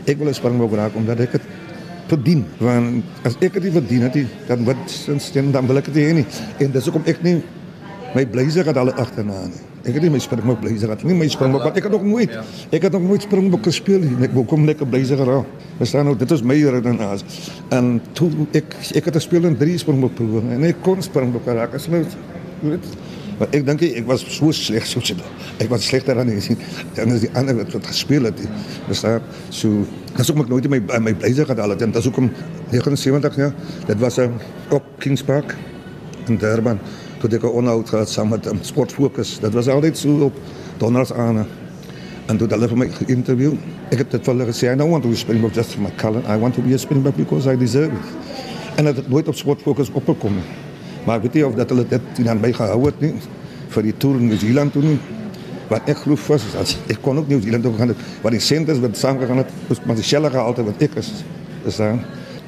Ek 0.07 0.17
wil 0.17 0.33
Springbok 0.33 0.73
raak 0.73 0.95
omdat 0.95 1.19
ek 1.21 1.31
dit 1.31 1.41
verdien. 2.07 2.45
Want 2.59 3.03
as 3.23 3.37
ek 3.39 3.53
dit 3.53 3.71
verdien 3.71 4.01
het, 4.01 4.17
dan 4.47 4.65
wat 4.65 4.89
sinds 4.89 5.31
dan 5.31 5.67
wil 5.67 5.77
ek 5.77 5.85
dit 5.85 6.03
hê 6.03 6.13
nie. 6.13 6.25
En 6.59 6.71
dis 6.71 6.83
hoekom 6.83 7.03
ek 7.05 7.23
nie 7.23 7.41
My 8.13 8.25
blazer 8.25 8.65
het 8.65 8.75
hulle 8.75 8.91
agterna 8.99 9.45
nie. 9.47 9.70
Ek 9.81 9.95
het 9.95 10.03
nie 10.05 10.11
my 10.13 10.19
springbok 10.21 10.59
blazer 10.61 10.91
gehad 10.91 11.03
nie, 11.07 11.15
my 11.17 11.27
springbok, 11.31 11.63
want 11.65 11.77
ek 11.79 11.87
het 11.87 11.95
nog 11.95 12.03
nooit 12.05 12.33
ek 12.69 12.83
het 12.85 12.93
nog 12.93 13.05
nooit 13.07 13.23
springbok 13.25 13.63
gespeel 13.65 14.03
nie. 14.05 14.11
Ek 14.27 14.35
wou 14.35 14.43
kom 14.45 14.65
lekker 14.69 14.89
blazer 14.89 15.17
gehad. 15.17 15.63
Verstaan 15.79 16.05
nou, 16.05 16.17
dit 16.17 16.31
is 16.31 16.43
my 16.45 16.57
redenaas. 16.75 17.25
En 17.73 17.95
toe 18.17 18.29
ek 18.57 18.75
ek 18.99 19.09
het 19.09 19.17
gespeel 19.17 19.49
in 19.49 19.57
drie 19.57 19.77
springbok 19.81 20.13
proewe 20.19 20.43
en 20.53 20.67
ek 20.69 20.83
kon 20.85 21.01
springbok 21.01 21.49
raak 21.49 21.73
as 21.79 21.89
nou 21.89 22.03
weet 22.61 22.85
Maar 23.41 23.55
ek 23.57 23.63
dink 23.65 23.81
ek 23.87 24.05
was 24.05 24.21
so 24.29 24.51
sleg 24.53 24.85
so 24.85 25.01
sê. 25.01 25.15
Ek 25.57 25.69
was 25.71 25.87
slegter 25.89 26.13
dan 26.19 26.29
ek 26.29 26.43
sien. 26.45 26.59
Dan 26.93 27.15
is 27.15 27.23
die 27.25 27.31
ander 27.33 27.57
wat 27.57 27.73
wat 27.73 27.87
gespeel 27.89 28.27
het. 28.29 28.37
Verstaan? 28.85 29.25
So 29.49 29.81
dis 30.13 30.29
ook 30.29 30.51
nooit 30.51 30.67
my 30.69 30.77
my 31.01 31.15
blazer 31.17 31.49
gehad 31.49 31.63
al 31.63 31.73
het 31.73 31.81
en 31.81 31.95
dis 31.95 32.09
ook 32.11 32.19
om 32.21 32.29
79 32.69 33.39
ja. 33.41 33.49
Dit 33.87 33.97
was 33.97 34.19
'n 34.21 34.37
op 34.69 34.85
Kings 34.99 35.23
Park 35.23 35.55
in 36.27 36.37
Durban 36.37 36.77
toe 37.21 37.29
ek 37.37 37.43
'n 37.43 37.47
onderhoud 37.47 37.89
gehad 37.89 38.09
saam 38.09 38.29
met 38.29 38.47
'n 38.47 38.59
sportfokus. 38.61 39.39
Dit 39.39 39.53
was 39.53 39.67
altyd 39.67 39.97
so 39.97 40.09
op 40.19 40.33
donderdags 40.77 41.13
aan. 41.13 41.45
En 42.25 42.37
toe 42.37 42.47
hulle 42.47 42.67
vir 42.67 42.77
my 42.77 42.89
geïnterview. 42.89 43.53
Ek 43.89 43.97
het 43.97 44.11
dit 44.11 44.23
vir 44.23 44.33
hulle 44.33 44.45
gesê, 44.45 44.71
I 44.71 44.75
don't 44.75 44.91
want 44.91 45.03
to 45.03 45.09
be 45.09 45.15
Springbok 45.15 45.53
just 45.53 45.73
for 45.73 45.81
my 45.81 45.91
talent. 45.97 46.25
I 46.27 46.37
want 46.39 46.53
to 46.53 46.61
be 46.61 46.73
a 46.73 46.77
Springbok 46.77 47.15
because 47.15 47.51
I 47.53 47.57
deserve 47.57 47.91
it. 47.91 48.07
En 48.75 48.85
dit 48.85 48.95
het 48.95 49.09
nooit 49.09 49.27
op 49.27 49.35
sportfokus 49.35 49.91
opgekom 49.91 50.33
nie. 50.33 50.43
Maar 51.05 51.15
ek 51.15 51.21
weet 51.21 51.33
nie 51.33 51.45
of 51.45 51.55
dat 51.57 51.69
hulle 51.69 51.85
dit 51.87 52.01
dan 52.25 52.39
by 52.39 52.51
gehou 52.55 52.85
het 52.85 53.01
nie 53.01 53.13
vir 53.71 53.83
die 53.83 53.93
toer 53.97 54.19
in 54.19 54.27
New 54.27 54.39
Zealand 54.39 54.73
toe 54.75 54.83
nie. 54.85 54.97
Wat 55.71 55.87
ek 55.89 56.03
glo 56.03 56.15
vas 56.15 56.45
is 56.45 56.55
as 56.59 56.77
ek 56.91 57.01
kon 57.01 57.17
ook 57.17 57.27
New 57.31 57.41
Zealand 57.41 57.63
toe 57.63 57.73
gaan 57.77 57.93
het, 57.93 57.97
wat 58.21 58.35
die 58.35 58.43
senters 58.43 58.79
wat 58.83 58.97
saam 58.97 59.19
gegaan 59.19 59.37
het, 59.43 59.51
was 59.67 59.79
maar 59.85 59.95
die 59.95 60.05
selle 60.05 60.29
gehalte 60.29 60.65
wat 60.67 60.81
ek 60.83 60.97
is. 61.01 61.11
Is 61.65 61.79
dan 61.81 62.01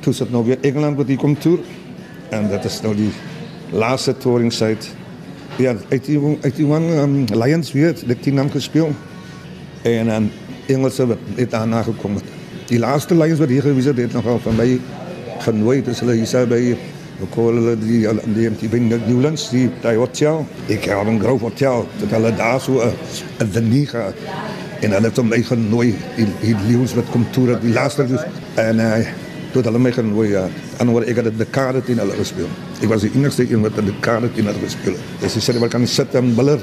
toe 0.03 0.13
sit 0.13 0.31
nou 0.31 0.43
weer 0.45 0.59
Engeland 0.61 0.97
wat 0.99 1.07
hier 1.07 1.17
kom 1.17 1.37
toer. 1.39 1.59
En 2.29 2.49
dit 2.49 2.65
is 2.65 2.81
nou 2.81 2.95
die 2.95 3.11
laaste 3.73 4.17
touring 4.17 4.53
site. 4.53 4.87
Ja, 5.57 5.75
uit 5.89 6.05
die 6.05 6.19
uit 6.41 6.55
die 6.55 6.65
one 6.65 7.01
um, 7.01 7.25
Lions 7.33 7.71
weer, 7.73 7.93
ek 7.93 8.25
het 8.25 8.33
naam 8.33 8.49
gespeel. 8.53 8.93
En 9.81 10.07
dan 10.07 10.31
Engelse 10.67 11.07
wat 11.07 11.19
net 11.35 11.51
daarna 11.51 11.83
gekom 11.83 12.15
het. 12.15 12.29
Die 12.69 12.79
laaste 12.79 13.17
Lions 13.17 13.39
wat 13.39 13.49
hier 13.49 13.61
gewees 13.61 13.85
het, 13.85 13.97
het 13.97 14.13
nogal 14.13 14.39
van 14.39 14.55
my 14.55 14.79
genooi, 15.43 15.81
dis 15.83 15.99
hulle 15.99 16.15
hier 16.21 16.29
sou 16.29 16.45
by 16.47 16.61
call 17.31 17.55
hulle 17.55 17.75
die 17.79 18.01
die 18.35 18.49
die 18.59 18.69
bin 18.69 18.89
Newlands 18.89 19.49
die 19.51 19.69
die 19.81 19.95
hotel. 19.97 20.45
Ik 20.67 20.83
heb 20.83 21.07
een 21.07 21.19
groot 21.19 21.41
hotel 21.41 21.87
dat 21.99 22.09
hulle 22.09 22.35
daar 22.35 22.61
so 22.61 22.81
'n 22.81 22.93
'n 23.39 23.51
diner 23.51 23.87
gehad. 23.87 24.13
En 24.81 24.91
hulle 24.91 25.07
het 25.07 25.23
my 25.23 25.41
genooi 25.41 25.95
die 26.15 26.27
die 26.41 26.55
leeu's 26.67 26.93
wat 26.93 27.09
kom 27.11 27.25
toe 27.31 27.59
die 27.59 27.73
laaste 27.73 28.07
dus 28.07 28.21
en 28.55 28.79
uh, 28.79 29.05
toe 29.51 29.61
hulle 29.61 29.79
my 29.79 29.91
genooi 29.91 30.29
ja. 30.29 30.47
En 30.77 30.89
oor 30.89 31.03
ek 31.03 31.15
het 31.15 31.37
de 31.37 31.45
kaarte 31.45 31.83
teen 31.83 31.97
hulle 31.97 32.13
gespeel. 32.13 32.49
Ek 32.83 32.89
was 32.91 33.05
die 33.05 33.13
enigste 33.15 33.45
een 33.47 33.61
wat 33.63 33.77
de 33.79 33.93
kaarte 34.03 34.27
teen 34.35 34.49
hulle 34.49 34.59
gespeel 34.59 34.97
het. 34.97 35.11
Hulle 35.21 35.41
sê 35.45 35.55
wat 35.61 35.71
kan 35.71 35.85
sit 35.87 36.15
en 36.19 36.33
biller. 36.35 36.59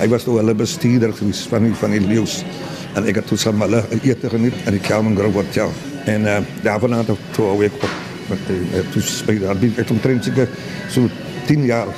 Hy 0.00 0.08
was 0.10 0.24
toe 0.26 0.40
hulle 0.40 0.54
bestuurder 0.58 1.12
gewees 1.14 1.44
van 1.50 1.68
die 1.68 1.74
van 1.78 1.94
die 1.94 2.00
leeu's. 2.02 2.40
En 2.98 3.06
ek 3.06 3.20
het 3.20 3.28
toe 3.30 3.38
saam 3.38 3.62
hulle 3.62 3.84
ete 4.02 4.32
geniet 4.32 4.56
in 4.66 4.74
die 4.74 4.82
Kelman 4.82 5.14
Grove 5.18 5.44
Hotel. 5.44 5.70
En 6.10 6.26
uh, 6.26 6.40
daarvan 6.64 6.98
het 6.98 7.12
ek 7.14 7.22
toe 7.36 7.46
ook 7.54 7.86
met 8.30 8.50
uh, 8.50 8.82
toe 8.90 9.02
speel 9.02 9.46
rugby 9.46 9.70
ek 9.70 9.84
het 9.84 9.94
omtrent 9.94 10.26
seker 10.26 10.50
so 10.90 11.06
10 11.46 11.64
jaar 11.70 11.90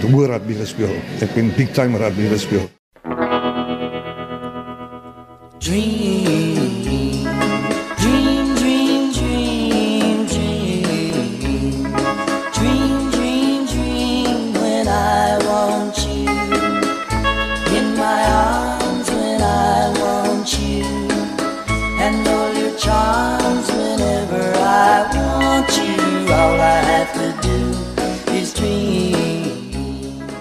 de 0.00 0.08
hoër 0.08 0.36
rugby 0.38 0.56
gespeel. 0.62 0.96
Ek 1.20 1.36
ben 1.36 1.52
big 1.56 1.76
time 1.76 2.00
rugby 2.00 2.32
gespeel. 2.32 2.70
Dream, 5.60 6.24
dream, 6.24 6.53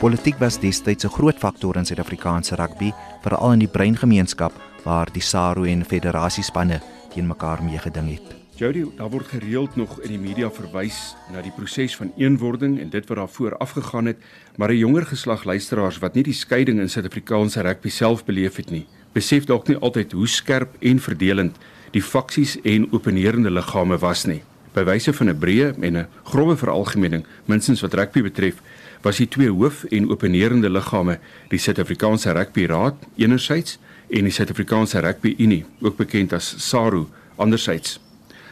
Politiek 0.03 0.35
was 0.39 0.59
destyds 0.59 1.05
'n 1.05 1.09
groot 1.09 1.37
faktor 1.37 1.75
in 1.75 1.85
Suid-Afrikaanse 1.85 2.55
rugby, 2.55 2.91
veral 3.21 3.51
in 3.51 3.59
die 3.59 3.67
breingemeenskap 3.67 4.51
waar 4.83 5.07
die 5.11 5.21
SARU 5.21 5.67
en 5.67 5.85
federasiespanne 5.85 6.81
teen 7.13 7.27
mekaar 7.27 7.63
meegeding 7.63 8.09
het. 8.09 8.35
Jody, 8.55 8.85
daar 8.97 9.09
word 9.09 9.27
gereeld 9.27 9.75
nog 9.75 9.99
in 10.01 10.09
die 10.09 10.19
media 10.19 10.49
verwys 10.51 11.15
na 11.31 11.41
die 11.41 11.53
proses 11.55 11.95
van 11.95 12.11
eenwording 12.17 12.79
en 12.79 12.89
dit 12.89 13.07
wat 13.07 13.17
daarvoor 13.17 13.57
afgegaan 13.57 14.05
het, 14.05 14.17
maar 14.57 14.69
'n 14.69 14.77
jonger 14.77 15.05
geslag 15.05 15.43
luisteraars 15.43 15.99
wat 15.99 16.13
nie 16.13 16.23
die 16.23 16.33
skeiding 16.33 16.79
in 16.79 16.89
Suid-Afrikaanse 16.89 17.61
rugby 17.61 17.89
self 17.89 18.25
beleef 18.25 18.55
het 18.55 18.69
nie, 18.71 18.85
besef 19.13 19.45
dalk 19.45 19.67
nie 19.67 19.77
altyd 19.77 20.11
hoe 20.11 20.27
skerp 20.27 20.75
en 20.81 20.99
verdelend 20.99 21.57
die 21.91 22.03
faksies 22.03 22.61
en 22.61 22.91
openerende 22.91 23.51
liggame 23.51 23.97
was 23.97 24.25
nie. 24.25 24.43
By 24.73 24.83
wyse 24.83 25.13
van 25.13 25.29
'n 25.29 25.37
breë 25.37 25.73
en 25.81 25.97
'n 25.97 26.07
grove 26.23 26.57
veralgemening, 26.57 27.25
minstens 27.45 27.81
wat 27.81 27.93
rugby 27.93 28.21
betref, 28.21 28.55
was 29.01 29.17
die 29.17 29.27
twee 29.27 29.49
hoof- 29.49 29.83
en 29.83 30.09
openerende 30.09 30.69
liggame 30.69 31.19
die 31.49 31.59
Suid-Afrikaanse 31.59 32.31
Rugby 32.31 32.65
Raad 32.65 32.95
enerzijds 33.15 33.77
en 34.09 34.23
die 34.23 34.31
Suid-Afrikaanse 34.31 34.99
Rugby 34.99 35.35
Unie, 35.37 35.65
ook 35.81 35.97
bekend 35.97 36.33
as 36.33 36.55
SARU, 36.57 37.05
anderzijds. 37.35 37.99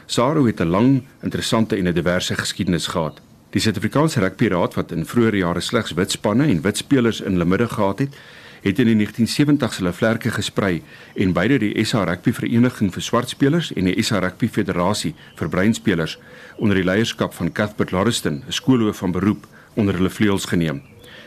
SARU 0.06 0.46
het 0.46 0.60
'n 0.60 0.68
lang, 0.68 1.04
interessante 1.22 1.76
en 1.76 1.88
'n 1.88 1.94
diverse 1.94 2.36
geskiedenis 2.36 2.88
gehad. 2.88 3.22
Die 3.50 3.62
Suid-Afrikaanse 3.62 4.20
Rugby 4.20 4.48
Raad 4.48 4.74
wat 4.74 4.92
in 4.92 5.06
vroeë 5.06 5.36
jare 5.36 5.60
slegs 5.60 5.92
wit 5.92 6.12
spanne 6.12 6.44
en 6.48 6.62
wit 6.62 6.78
spelers 6.78 7.22
in 7.22 7.32
hulle 7.32 7.46
midde 7.46 7.68
gehad 7.68 8.00
het, 8.00 8.16
het 8.62 8.80
in 8.80 8.92
die 8.92 8.98
1970s 9.00 9.80
hulle 9.82 9.94
vlerke 9.94 10.32
gesprei 10.32 10.82
en 11.16 11.34
beide 11.34 11.58
die 11.62 11.86
SA 11.86 12.04
Rugby 12.06 12.34
Vereniging 12.34 12.92
vir 12.94 13.04
swart 13.04 13.30
spelers 13.34 13.72
en 13.74 13.90
die 13.90 14.04
SA 14.04 14.22
Rugby 14.22 14.48
Federasie 14.48 15.16
vir 15.40 15.50
breinspelers 15.50 16.18
onder 16.58 16.78
die 16.78 16.86
leierskap 16.86 17.34
van 17.34 17.52
Cuthbert 17.52 17.92
Lauriston, 17.92 18.44
'n 18.48 18.52
skoolhoof 18.52 18.98
van 18.98 19.12
beroep, 19.12 19.48
onder 19.76 19.96
hulle 19.96 20.10
vleuels 20.10 20.46
geneem. 20.46 20.82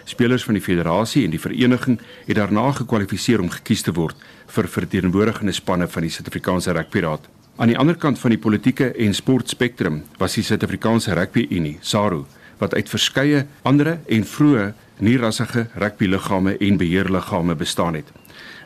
Spelers 0.04 0.44
van 0.44 0.54
die 0.54 0.62
federasie 0.62 1.24
en 1.24 1.30
die 1.30 1.40
vereniging 1.40 1.98
het 2.26 2.36
daarna 2.36 2.72
gekwalifiseer 2.72 3.40
om 3.40 3.50
gekies 3.50 3.82
te 3.82 3.92
word 3.92 4.16
vir 4.46 4.68
verteenwoordigende 4.68 5.52
spanne 5.52 5.88
van 5.88 6.02
die 6.02 6.10
Suid-Afrikaanse 6.10 6.72
Rugby 6.72 7.00
Raad. 7.00 7.28
Aan 7.56 7.70
die 7.70 7.78
ander 7.78 7.96
kant 7.96 8.18
van 8.18 8.30
die 8.30 8.38
politieke 8.38 8.92
en 8.92 9.14
sportspektrum 9.14 10.02
was 10.18 10.34
die 10.34 10.42
Suid-Afrikaanse 10.42 11.14
Rugby 11.14 11.46
Unie, 11.50 11.78
SARU, 11.80 12.24
wat 12.58 12.74
uit 12.74 12.88
verskeie 12.88 13.46
ander 13.62 13.98
en 14.06 14.24
vroeë 14.24 14.72
nie-rassige 14.98 15.66
rugbyliggame 15.74 16.56
en 16.56 16.76
beheerliggame 16.76 17.54
bestaan 17.54 17.94
het. 17.94 18.12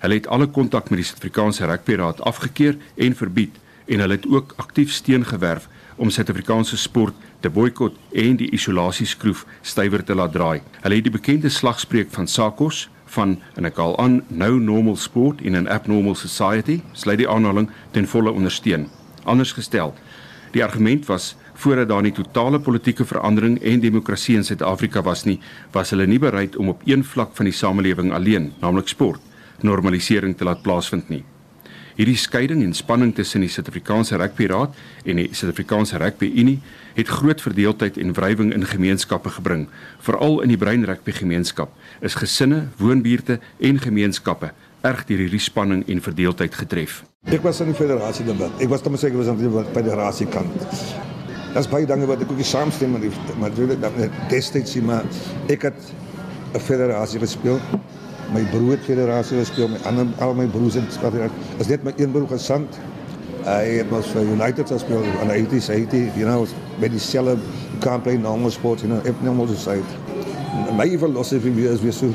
Hulle 0.00 0.14
het 0.14 0.26
alle 0.26 0.46
kontak 0.46 0.90
met 0.90 0.98
die 0.98 1.06
Suid-Afrikaanse 1.06 1.66
Rugby 1.66 1.94
Raad 1.94 2.20
afgekeur 2.20 2.76
en 2.96 3.16
verbied 3.16 3.56
en 3.86 4.00
hulle 4.00 4.14
het 4.14 4.26
ook 4.26 4.52
aktief 4.56 4.92
steun 4.92 5.24
gewerf 5.24 5.68
om 5.96 6.10
Suid-Afrikaanse 6.10 6.76
sport 6.76 7.14
te 7.40 7.50
boikot 7.50 7.96
en 8.12 8.36
die 8.36 8.50
isolasieskroef 8.50 9.44
stywer 9.62 10.04
te 10.04 10.14
laat 10.14 10.32
draai. 10.32 10.60
Hulle 10.82 10.94
het 10.94 11.06
die 11.06 11.14
bekende 11.14 11.48
slagspreuk 11.48 12.10
van 12.14 12.28
SAKOS 12.28 12.88
van 13.14 13.38
en 13.56 13.64
ek 13.64 13.78
haal 13.80 13.96
aan 13.98 14.20
nou 14.28 14.58
normal 14.60 14.96
sport 14.96 15.40
in 15.40 15.56
'n 15.56 15.68
abnormal 15.68 16.14
society, 16.14 16.80
sluit 16.92 17.18
die 17.18 17.28
aanhaling 17.28 17.70
ten 17.90 18.06
volle 18.06 18.30
ondersteun. 18.30 18.88
Anders 19.24 19.52
gestel, 19.52 19.94
die 20.52 20.64
argument 20.64 21.06
was 21.06 21.36
voordat 21.58 21.88
daar 21.90 22.02
nie 22.02 22.14
totale 22.14 22.60
politieke 22.62 23.04
verandering 23.04 23.58
en 23.62 23.80
demokrasie 23.82 24.36
in 24.38 24.44
Suid-Afrika 24.46 25.02
was 25.02 25.24
nie, 25.26 25.40
was 25.74 25.90
hulle 25.90 26.06
nie 26.06 26.20
bereid 26.22 26.56
om 26.56 26.70
op 26.74 26.84
een 26.86 27.02
vlak 27.04 27.34
van 27.34 27.50
die 27.50 27.54
samelewing 27.54 28.12
alleen, 28.14 28.52
naamlik 28.62 28.88
sport, 28.88 29.20
normalisering 29.66 30.36
te 30.38 30.46
laat 30.46 30.62
plaasvind 30.62 31.10
nie. 31.10 31.24
Hierdie 31.98 32.14
skeiding 32.14 32.60
en 32.62 32.76
spanning 32.78 33.10
tussen 33.14 33.42
die 33.42 33.50
Suid-Afrikaanse 33.50 34.20
Rugby 34.20 34.46
Raad 34.46 34.76
en 35.02 35.18
die 35.18 35.32
Suid-Afrikaanse 35.34 35.98
Rugby 35.98 36.30
Unie 36.30 36.60
het 36.94 37.10
groot 37.10 37.42
verdeeldheid 37.42 37.98
en 37.98 38.14
wrywing 38.14 38.52
in 38.54 38.66
gemeenskappe 38.66 39.34
gebring. 39.40 39.66
Veral 40.06 40.38
in 40.46 40.54
die 40.54 40.60
brein 40.60 40.86
rugby 40.86 41.16
gemeenskap 41.18 41.74
is 41.98 42.14
gesinne, 42.14 42.68
woonbuurte 42.78 43.40
en 43.58 43.82
gemeenskappe 43.82 44.52
erg 44.86 45.04
deur 45.10 45.26
hierdie 45.26 45.42
spanning 45.42 45.82
en 45.90 45.98
verdeeldheid 46.02 46.54
getref. 46.54 47.02
Ek 47.26 47.42
was 47.42 47.58
aan 47.60 47.74
die 47.74 47.78
federasie 47.78 48.30
debat. 48.30 48.54
Ek 48.62 48.70
was 48.70 48.86
kom 48.86 48.94
sê 48.94 49.10
ek 49.10 49.18
was 49.18 49.34
aan 49.34 49.42
die 49.42 49.70
federasie 49.74 50.30
kant. 50.30 51.17
Daar's 51.58 51.70
baie 51.72 51.86
dinge 51.90 52.06
wat 52.06 52.20
ek 52.22 52.28
ook 52.30 52.38
nie 52.38 52.44
saamstem 52.46 52.92
met 52.94 53.02
die 53.02 53.32
maar 53.42 53.50
dit 53.50 53.80
dat 53.82 53.96
destyds 54.30 54.76
sien 54.76 54.84
maar 54.86 55.02
ek 55.50 55.64
het 55.66 55.88
'n 56.54 56.60
federasie 56.62 57.18
gespeel. 57.18 57.58
My 58.30 58.44
broer 58.52 58.76
het 58.76 58.84
federasie 58.86 59.38
gespeel, 59.38 59.68
my 59.68 59.80
ander 59.90 60.06
al 60.22 60.34
my 60.34 60.46
broers 60.46 60.74
het 60.74 60.98
federasie. 61.02 61.34
Is 61.58 61.66
net 61.66 61.82
een 61.96 62.12
broer. 62.12 62.28
Hy 63.42 63.66
het 63.74 63.90
mos 63.90 64.06
vir 64.06 64.22
United 64.22 64.70
gespeel 64.70 65.02
en 65.02 65.28
hy 65.28 65.40
het 65.40 65.50
hy 65.66 65.80
het 65.80 65.92
you 66.14 66.30
know 66.30 66.46
met 66.78 66.90
dieselfde 66.90 67.36
can't 67.80 68.02
play 68.02 68.16
normal 68.16 68.50
sport, 68.50 68.80
you 68.80 68.92
know, 68.92 69.22
normal 69.22 69.46
society. 69.46 69.98
My 70.76 70.98
philosophy 70.98 71.50
is 71.66 71.80
weer 71.80 71.92
so 71.92 72.06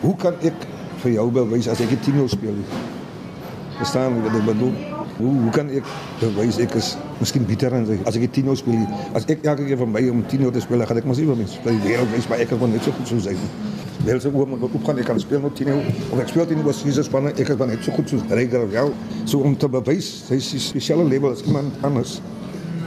hoe 0.00 0.16
kan 0.16 0.34
ek 0.42 0.66
vir 1.02 1.12
jou 1.12 1.30
bewys 1.30 1.68
as 1.68 1.80
ek 1.80 1.90
'n 1.90 2.00
10 2.00 2.14
jaar 2.14 2.28
speel? 2.28 2.54
Verstaan 3.76 4.14
jy 4.16 4.22
wat 4.22 4.34
ek 4.34 4.44
bedoel? 4.44 4.97
Hoe 5.18 5.32
hoe 5.42 5.50
kan 5.50 5.70
ek 5.70 5.84
bewys 6.20 6.58
ek 6.62 6.76
is 6.78 6.96
miskien 7.18 7.46
beter 7.46 7.74
ek 7.74 8.06
as 8.06 8.16
ek 8.16 8.30
10 8.32 8.50
jaar 8.50 8.56
speel? 8.56 8.86
As 9.14 9.26
ek 9.26 9.42
elke 9.42 9.66
keer 9.66 9.80
van 9.82 9.90
my 9.90 10.04
om 10.10 10.22
10 10.26 10.46
jaar 10.46 10.52
te 10.54 10.62
gaan 10.62 11.02
ek 11.02 11.04
mos 11.04 11.18
nie 11.18 11.26
meer 11.26 11.48
speel. 11.48 11.74
Die 11.74 11.90
wêreld 11.90 12.14
wys 12.14 12.28
maar 12.28 12.38
ek 12.38 12.54
kan 12.54 12.70
net 12.70 12.82
so 12.86 12.92
goed 12.92 13.08
soos 13.08 13.26
hy. 13.26 13.36
bel 14.04 14.20
ze 14.20 14.30
oom 14.32 14.52
op 14.62 14.84
gaan 14.84 14.98
ek 14.98 15.08
kan 15.10 15.20
speel 15.20 15.40
met 15.40 15.54
Tino 15.56 15.80
of 16.10 16.20
ek 16.22 16.30
speel 16.30 16.46
teen 16.46 16.62
die 16.62 16.74
Jesus 16.84 17.08
spanne 17.10 17.32
ek 17.34 17.50
is 17.52 17.58
maar 17.58 17.70
net 17.70 17.84
so 17.84 17.92
goed 17.96 18.08
soos 18.08 18.22
Reiger 18.30 18.62
of 18.64 18.72
jou 18.72 18.86
so 19.24 19.42
om 19.44 19.56
te 19.56 19.68
bewys 19.68 20.08
hy 20.30 20.38
is 20.38 20.52
'n 20.54 20.62
spesiale 20.62 21.04
level 21.04 21.34
as 21.34 21.42
iemand 21.42 21.72
anders 21.82 22.20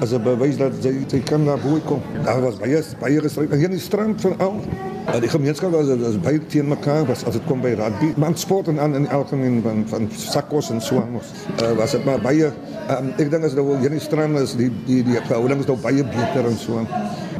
as 0.01 0.13
'n 0.13 0.23
bewys 0.23 0.57
dat 0.57 0.73
jy 0.83 1.05
jy 1.07 1.19
kan 1.23 1.45
daar 1.45 1.59
bo 1.59 1.79
kom 1.85 2.01
daar 2.25 2.41
was 2.41 2.57
baie 2.57 2.83
baie 2.99 3.21
gestryd 3.21 3.53
hier 3.53 3.69
in 3.69 3.77
die 3.77 3.87
strand 3.89 4.21
van 4.21 4.39
al 4.39 4.55
Uh, 5.01 5.17
die 5.17 5.29
gemeenskap 5.29 5.71
was, 5.73 5.87
was 5.97 6.17
baie 6.21 6.37
teen 6.45 6.67
mekaar 6.69 7.07
was 7.09 7.23
as 7.25 7.33
dit 7.33 7.45
kom 7.49 7.61
by 7.63 7.71
rugby, 7.73 8.11
man 8.21 8.35
sport 8.37 8.67
en 8.69 8.77
aan 8.79 8.93
in 8.95 9.07
algemeen 9.09 9.57
van 9.65 9.81
van 9.89 10.05
sakkos 10.13 10.69
en 10.69 10.81
so 10.81 11.01
aan. 11.01 11.17
Uh, 11.17 11.71
was 11.79 11.95
dit 11.95 12.05
maar 12.05 12.21
baie 12.21 12.51
um, 12.93 13.09
ek 13.17 13.31
dink 13.33 13.47
as 13.47 13.55
dit 13.57 13.65
wel 13.65 13.81
hierdie 13.81 13.99
strand 13.99 14.37
is 14.37 14.53
die 14.59 14.69
die 14.85 15.01
die 15.07 15.17
verhoudings 15.25 15.65
nou 15.65 15.77
baie 15.81 16.05
beter 16.05 16.45
en 16.45 16.57
so. 16.57 16.85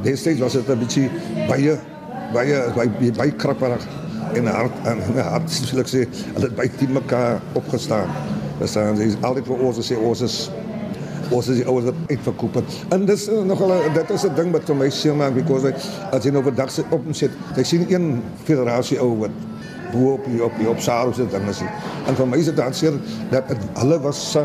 Destyds 0.01 0.41
was 0.41 0.57
dit 0.57 0.73
'n 0.73 0.79
bietjie 0.81 1.05
baie 1.51 1.77
baie 2.33 2.63
baie 2.75 3.13
baie 3.21 3.35
krapperig 3.45 3.85
en 4.33 4.49
hard 4.49 4.73
en 4.89 5.05
hard 5.21 5.49
soos 5.51 5.77
ek 5.85 5.93
sê, 5.93 6.07
hulle 6.33 6.49
het 6.49 6.57
baie 6.57 6.71
teen 6.81 6.97
mekaar 6.97 7.41
opgestaan. 7.53 8.09
Dis 8.57 8.73
dan 8.73 8.97
is 8.97 9.21
altyd 9.21 9.45
vir 9.45 9.63
ons 9.69 9.85
sê 9.85 10.01
ons 10.01 10.21
is 10.21 10.49
ons 11.31 11.47
is 11.47 11.61
die 11.61 11.67
ouers 11.67 11.87
wat 11.87 11.95
uitverkoop 12.09 12.59
het. 12.59 12.75
En 12.95 13.05
dis 13.05 13.27
uh, 13.29 13.41
nogal 13.47 13.73
dit 13.93 14.09
is 14.09 14.25
'n 14.27 14.35
ding 14.35 14.51
wat 14.51 14.67
vir 14.67 14.75
my 14.75 14.89
seer 14.89 15.15
maak 15.15 15.33
because 15.33 15.73
as 16.11 16.23
jy 16.23 16.31
nou 16.31 16.43
vandag 16.43 16.71
sit 16.71 16.85
op 16.89 17.07
en 17.07 17.13
sit, 17.13 17.31
jy 17.55 17.63
sien 17.63 17.85
een 17.89 18.21
federasie 18.43 18.99
ou 18.99 19.17
wat 19.23 19.31
bo 19.91 20.13
op 20.13 20.25
die, 20.25 20.43
op 20.43 20.51
die, 20.57 20.69
op 20.69 20.79
Saros 20.79 21.15
dit 21.15 21.31
dan 21.31 21.47
is. 21.49 21.59
het. 21.59 21.69
En 22.07 22.15
vir 22.15 22.27
my 22.27 22.37
is 22.37 22.45
dit 22.45 22.55
dan 22.55 22.73
seer 22.73 22.93
dat 23.29 23.47
het, 23.47 23.57
hulle 23.73 23.99
was 23.99 24.35
uh, 24.35 24.43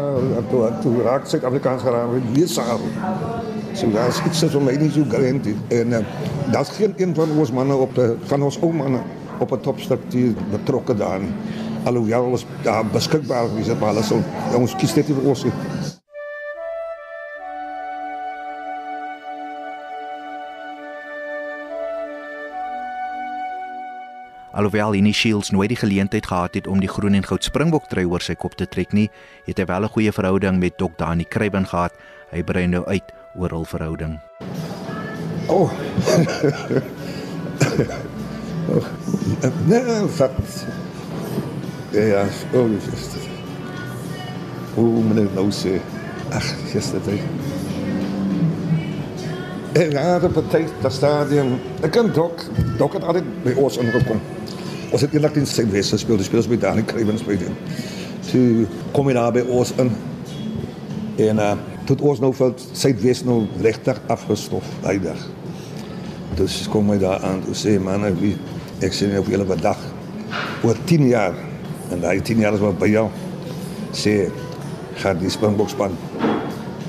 toe 0.51 0.71
toe 0.83 1.03
raak 1.03 1.27
Suid-Afrikaans 1.27 1.83
geraak 1.83 2.13
met 2.13 2.23
weer 2.33 2.49
Saros. 2.49 2.81
So 3.73 3.91
daar's 3.93 4.21
iets 4.25 4.43
wat 4.43 4.51
vir 4.51 4.63
my 4.63 4.77
nie 4.81 4.91
so 4.91 5.05
garant 5.09 5.47
is. 5.47 5.61
En 5.69 5.93
uh, 5.99 6.03
daar's 6.53 6.73
geen 6.79 6.95
een 6.97 7.15
van 7.15 7.31
ons 7.39 7.53
manne 7.53 7.77
op 7.77 7.95
de 7.95 8.15
van 8.25 8.43
ons 8.43 8.61
ou 8.63 8.73
manne 8.73 9.01
op 9.39 9.53
'n 9.53 9.61
topstruktuur 9.61 10.35
betrokke 10.51 10.95
daarin. 10.95 11.35
Alhoewel 11.85 12.25
ons 12.25 12.47
daar 12.63 12.87
beskikbaar 12.87 13.47
is, 13.59 13.67
maar 13.79 13.95
hulle 13.95 14.03
sal 14.03 14.23
ons 14.57 14.75
kies 14.75 14.95
net 14.95 15.07
vir 15.07 15.29
ons 15.29 15.47
Alhoewel 24.57 24.93
Henny 24.93 25.13
Shields 25.13 25.51
nooit 25.51 25.69
die 25.69 25.77
geleentheid 25.77 26.27
gehad 26.27 26.55
het 26.55 26.67
om 26.67 26.81
die 26.81 26.89
groen 26.89 27.13
en 27.13 27.25
goud 27.29 27.45
springbok 27.45 27.91
trui 27.91 28.07
oor 28.09 28.23
sy 28.25 28.33
kop 28.41 28.55
te 28.57 28.65
trek 28.65 28.95
nie, 28.97 29.11
het 29.45 29.59
hy 29.61 29.67
wel 29.69 29.85
'n 29.85 29.93
goeie 29.93 30.13
verhouding 30.13 30.57
met 30.59 30.79
Dr. 30.79 30.97
Dani 30.97 31.25
Kruiben 31.29 31.67
gehad. 31.67 31.93
Hy 32.31 32.43
brei 32.43 32.67
nou 32.67 32.85
uit 32.87 33.13
oor 33.37 33.51
hul 33.51 33.65
verhouding. 33.65 34.19
Oh. 35.47 35.69
oh. 38.73 38.85
Nee, 39.67 40.09
vat. 40.09 40.67
Ja, 41.91 42.01
ja, 42.01 42.25
oh, 42.53 42.71
just. 42.85 43.17
Hoe 44.75 45.05
meneer 45.05 45.29
nou 45.35 45.51
sê. 45.53 45.81
Ag, 46.33 46.45
dit. 46.73 47.21
En 49.73 50.21
de 50.21 50.29
partij, 50.33 50.67
dat 50.81 50.93
stadion. 50.93 51.61
Ik 51.83 51.91
kan 51.91 52.11
Dok. 52.13 52.41
Dok 52.79 52.93
had 52.93 53.05
altijd 53.05 53.43
bij 53.43 53.55
ons 53.55 53.77
ingekomen. 53.77 54.36
Ons 54.91 55.01
het 55.01 55.13
eendag 55.13 55.33
in 55.33 55.47
Zuidwest 55.47 55.91
gespeeld. 55.91 56.19
De 56.19 56.25
spelers 56.25 56.49
bij 56.49 56.59
Dani 56.59 56.85
Kruijven 56.85 57.19
spelen. 57.19 57.57
Toen 58.31 58.67
kom 58.91 59.09
je 59.09 59.15
daar 59.15 59.33
bij 59.33 59.43
ons 59.43 59.73
in. 59.73 59.91
En 61.17 61.37
uh, 61.37 61.53
toen 61.85 62.01
ons 62.01 62.19
nou 62.19 62.35
van 62.35 62.55
Zuidwest 62.73 63.25
nou 63.25 63.47
rechter 63.61 63.97
afgestoft. 64.07 64.67
Die 64.89 65.01
dag. 65.01 65.29
Dus 66.35 66.67
kom 66.71 66.93
je 66.93 66.99
daar 66.99 67.21
aan. 67.21 67.45
Toen 67.45 67.55
zei 67.55 67.79
man, 67.79 68.19
wie, 68.19 68.37
ik 68.79 68.93
zie 68.93 69.07
niet 69.07 69.19
op 69.19 69.27
jullie 69.27 69.57
dag. 69.61 69.79
Voor 70.61 70.77
tien 70.85 71.07
jaar. 71.07 71.35
En 71.89 72.11
die 72.11 72.23
tien 72.23 72.39
jaar 72.39 72.53
is 72.53 72.59
wat 72.59 72.79
bij 72.79 72.91
jou. 72.91 73.09
Zei, 73.91 74.31
gaat 74.95 75.21
die 75.21 75.31
Springbokspan 75.31 75.91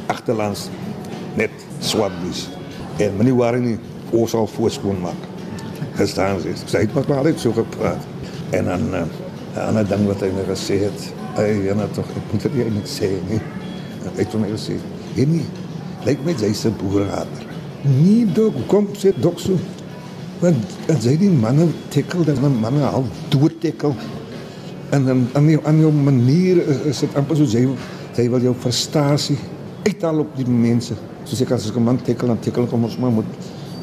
achterlands 0.06 0.70
net 1.34 1.50
zwart 1.80 2.12
dus. 2.28 2.50
En 2.98 3.16
meneer 3.18 3.60
niet 3.60 3.80
ons 4.10 4.34
al 4.34 4.48
voorspoon 4.48 5.00
maken. 5.00 5.37
Gestaan 5.98 6.40
ze. 6.40 6.52
Zij 6.66 6.82
het 6.82 6.94
met 6.94 7.08
me 7.08 7.14
altijd 7.16 7.40
zo 7.40 7.52
gepraat. 7.52 8.04
En 8.50 8.66
dan, 8.66 8.80
uh, 8.94 9.02
een 9.54 9.62
ander 9.62 9.88
ding 9.88 10.06
wat 10.06 10.20
hij 10.20 10.30
me 10.30 10.44
gezegd. 10.48 11.14
Hey, 11.34 11.74
toch, 11.92 12.06
ik 12.06 12.32
moet 12.32 12.44
het 12.44 12.52
hier 12.52 12.72
niet 12.72 12.90
zeggen. 12.90 13.20
Hij 13.28 13.40
heeft 14.14 14.32
van 14.32 14.40
mij 14.40 14.50
gezegd. 14.50 14.80
Henny, 15.14 15.42
lijkt 16.04 16.24
mij 16.24 16.34
zij 16.38 16.54
zijn 16.54 16.74
boerenhater. 16.84 17.46
Nee, 17.82 18.32
dok, 18.32 18.54
kom, 18.66 18.88
zit 18.92 19.22
dok 19.22 19.40
zo. 19.40 19.58
Want 20.40 20.56
en 20.86 21.02
zij 21.02 21.18
die 21.18 21.30
mannen 21.30 21.74
tikkel, 21.88 22.24
dat 22.24 22.38
een 22.38 22.56
mannen 22.56 22.92
al 22.92 23.06
doortikkel. 23.28 23.96
En 24.90 25.06
dan 25.06 25.28
aan 25.34 25.50
jou, 25.50 25.66
aan 25.66 25.80
jou 25.80 25.94
manier 25.94 26.68
is, 26.68 26.78
is 26.78 27.02
het 27.02 27.16
amper 27.16 27.36
zo, 27.36 27.46
zij, 27.46 27.68
zij 28.12 28.30
wil 28.30 28.42
jou 28.42 28.56
frustratie 28.60 29.38
uithaal 29.84 30.20
op 30.20 30.36
die 30.36 30.48
mensen. 30.48 30.96
Soos 31.24 31.42
ek 31.44 31.52
as 31.52 31.68
ek 31.70 31.76
'n 31.76 31.84
man 31.84 32.02
tikkel 32.02 32.30
en 32.30 32.40
tikkel 32.40 32.66
kom 32.66 32.84
ons 32.84 32.98
maar 32.98 33.12
moet 33.12 33.26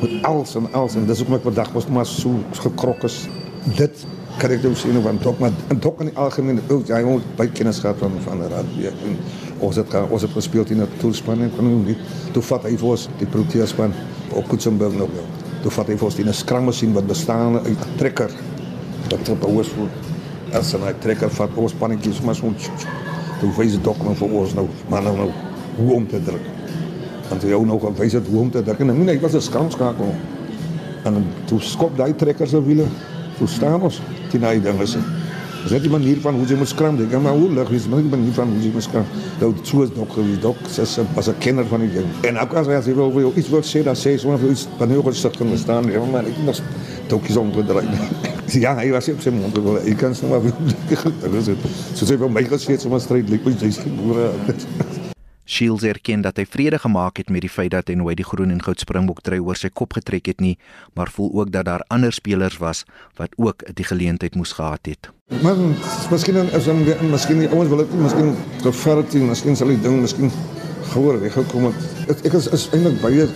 met 0.00 0.22
alles 0.22 0.54
en 0.54 0.72
alles 0.72 0.94
en 0.94 1.06
dis 1.06 1.20
ook 1.20 1.28
wat 1.28 1.42
vandag 1.42 1.72
was 1.72 1.86
maar 1.86 2.06
so 2.06 2.34
gekrok 2.52 3.02
is. 3.02 3.28
Dit 3.76 4.06
kan 4.38 4.50
ek 4.50 4.62
nou 4.62 4.74
sien 4.74 5.02
want 5.02 5.26
ook 5.26 5.38
maar 5.38 5.52
ook 5.80 6.00
in 6.00 6.10
die 6.10 6.16
algemeen 6.18 6.60
ook 6.68 6.88
jy 6.90 7.02
moet 7.06 7.26
baie 7.38 7.50
kennis 7.50 7.78
gehad 7.78 7.98
van 7.98 8.16
van 8.24 8.40
die 8.42 8.48
rugby 8.50 8.86
en 8.90 9.18
ons 9.58 9.76
het 9.76 9.94
ons 10.08 10.22
het 10.22 10.30
gespeel 10.30 10.64
in 10.74 10.82
'n 10.82 10.88
toerspan 10.98 11.42
en 11.42 11.52
kon 11.56 11.84
nie 11.84 11.96
toe 12.32 12.42
vat 12.42 12.62
hy 12.62 12.76
vir 12.76 12.88
ons 12.88 13.08
die 13.18 13.26
Protea 13.26 13.66
span 13.66 13.92
op 14.32 14.48
Kutsenburg 14.48 14.92
nog 14.92 15.10
wel. 15.14 15.28
Toe 15.62 15.70
vat 15.70 15.86
vir 15.86 16.04
ons 16.04 16.14
die 16.14 16.24
'n 16.24 16.32
skrammasjien 16.32 16.92
wat 16.92 17.06
bestaan 17.06 17.58
uit 17.58 17.78
'n 17.78 17.96
trekker 17.96 18.30
wat 19.10 19.28
op 19.28 19.44
ons 19.44 19.68
voor 19.68 19.88
as 20.52 20.74
'n 20.74 20.98
trekker 21.00 21.30
vat 21.30 21.50
pannetjies 21.78 22.20
maar 22.20 22.34
so 22.34 22.52
toe 23.40 23.50
wys 23.56 23.72
dit 23.72 23.86
ook 23.86 24.02
nog 24.02 24.16
vir 24.16 24.30
ons 24.32 24.54
nou 24.54 24.68
maar 24.88 25.02
nou, 25.02 25.16
nou 25.16 25.30
hoe 25.76 25.94
om 25.94 26.06
te 26.08 26.22
druk 26.22 26.44
want 27.28 27.42
jy 27.42 27.52
ook 27.52 27.66
nog 27.66 27.88
wys 27.98 28.12
dit 28.12 28.26
hoe 28.30 28.40
om 28.40 28.50
te 28.50 28.62
druk 28.62 28.78
en 28.78 28.86
nee, 28.86 29.04
nee, 29.04 29.20
was 29.20 29.34
'n 29.34 29.40
skramskakel. 29.40 30.14
En 31.04 31.26
toe 31.44 31.60
skop 31.60 31.96
daai 31.96 32.14
trekker 32.14 32.48
se 32.48 32.64
wiele. 32.64 32.84
Toe 33.38 33.48
staan 33.48 33.82
ons 33.82 34.00
teen 34.30 34.40
daai 34.40 34.60
ding 34.62 34.80
is. 34.80 34.96
Dis 35.64 35.72
net 35.72 35.82
die 35.82 35.90
manier 35.92 36.18
van 36.20 36.36
hoe 36.36 36.44
jy 36.44 36.56
moet 36.60 36.68
skram. 36.68 36.98
Ek 37.00 37.14
maar 37.24 37.32
hoe 37.32 37.50
lig 37.56 37.70
is 37.70 37.86
maar 37.88 38.02
die 38.04 38.10
manier 38.12 38.32
van 38.36 38.50
hoe 38.52 38.60
jy 38.60 38.70
moet 38.72 38.84
skram. 38.84 39.06
Nou 39.40 39.52
so 39.62 39.82
is 39.82 39.94
nog 39.96 40.12
gewees 40.12 40.40
dok 40.42 40.56
ses 40.68 40.98
was 41.14 41.28
'n 41.28 41.38
kenner 41.38 41.66
van 41.66 41.80
die 41.80 41.92
ding. 41.92 42.08
En 42.28 42.38
ook 42.38 42.52
as 42.54 42.66
hy 42.86 42.94
wil 42.94 43.12
wil 43.12 43.32
iets 43.34 43.48
wil 43.48 43.62
sê 43.62 43.82
dat 43.82 43.96
sê 43.96 44.18
so 44.18 44.32
of 44.32 44.42
iets 44.42 44.68
van 44.78 44.92
hoe 44.92 45.02
gesig 45.02 45.36
kan 45.36 45.58
staan. 45.58 45.90
Ja 45.90 46.04
maar 46.12 46.24
ek 46.24 46.36
nog 46.44 46.60
dalk 47.08 47.28
is 47.28 47.36
omgedryf. 47.36 47.84
Ja, 48.52 48.76
hy 48.76 48.90
was 48.90 49.08
op 49.08 49.20
sy 49.20 49.30
mond. 49.30 49.56
Ek 49.86 49.96
kan 49.96 50.14
sê 50.14 50.28
maar 50.28 50.42
wie 50.42 50.52
dit 50.88 51.46
is. 51.48 51.48
So 51.94 52.04
sê 52.04 52.18
vir 52.18 52.30
my 52.30 52.44
gesê 52.44 52.78
so 52.78 52.94
'n 52.94 53.00
stryd 53.00 53.28
Shields 55.46 55.84
erken 55.84 56.22
dat 56.24 56.38
hy 56.40 56.46
vrede 56.48 56.78
gemaak 56.80 57.18
het 57.20 57.28
met 57.28 57.44
die 57.44 57.50
feit 57.52 57.70
dat 57.74 57.90
hy 57.92 57.94
nooit 58.00 58.16
die 58.16 58.24
groen 58.24 58.50
en 58.50 58.62
goud 58.64 58.80
springbok 58.80 59.20
trui 59.20 59.42
oor 59.44 59.58
sy 59.60 59.68
kop 59.68 59.92
getrek 59.98 60.30
het 60.32 60.40
nie, 60.40 60.54
maar 60.96 61.12
voel 61.12 61.30
ook 61.34 61.52
dat 61.52 61.68
daar 61.68 61.84
ander 61.92 62.12
spelers 62.16 62.56
was 62.62 62.84
wat 63.20 63.36
ook 63.36 63.66
die 63.76 63.84
geleentheid 63.84 64.34
moes 64.40 64.54
gehad 64.56 64.88
het. 64.88 65.10
Maar 65.42 65.60
miskien 66.10 66.40
as 66.56 66.64
dan 66.64 66.84
weer 66.84 67.02
miskien 67.04 67.44
die 67.44 67.50
ouens 67.52 67.68
wil 67.68 67.84
dit 67.84 67.92
miskien 68.00 68.32
gevaar 68.62 69.02
het, 69.02 69.18
miskien 69.20 69.56
sal 69.56 69.72
die 69.74 69.80
ding 69.84 70.00
miskien 70.00 70.32
gehoor 70.94 71.20
het 71.20 71.36
gekom 71.36 71.68
het. 71.68 72.16
Ek 72.24 72.32
is 72.40 72.48
is 72.48 72.68
eintlik 72.72 73.00
baie 73.04 73.28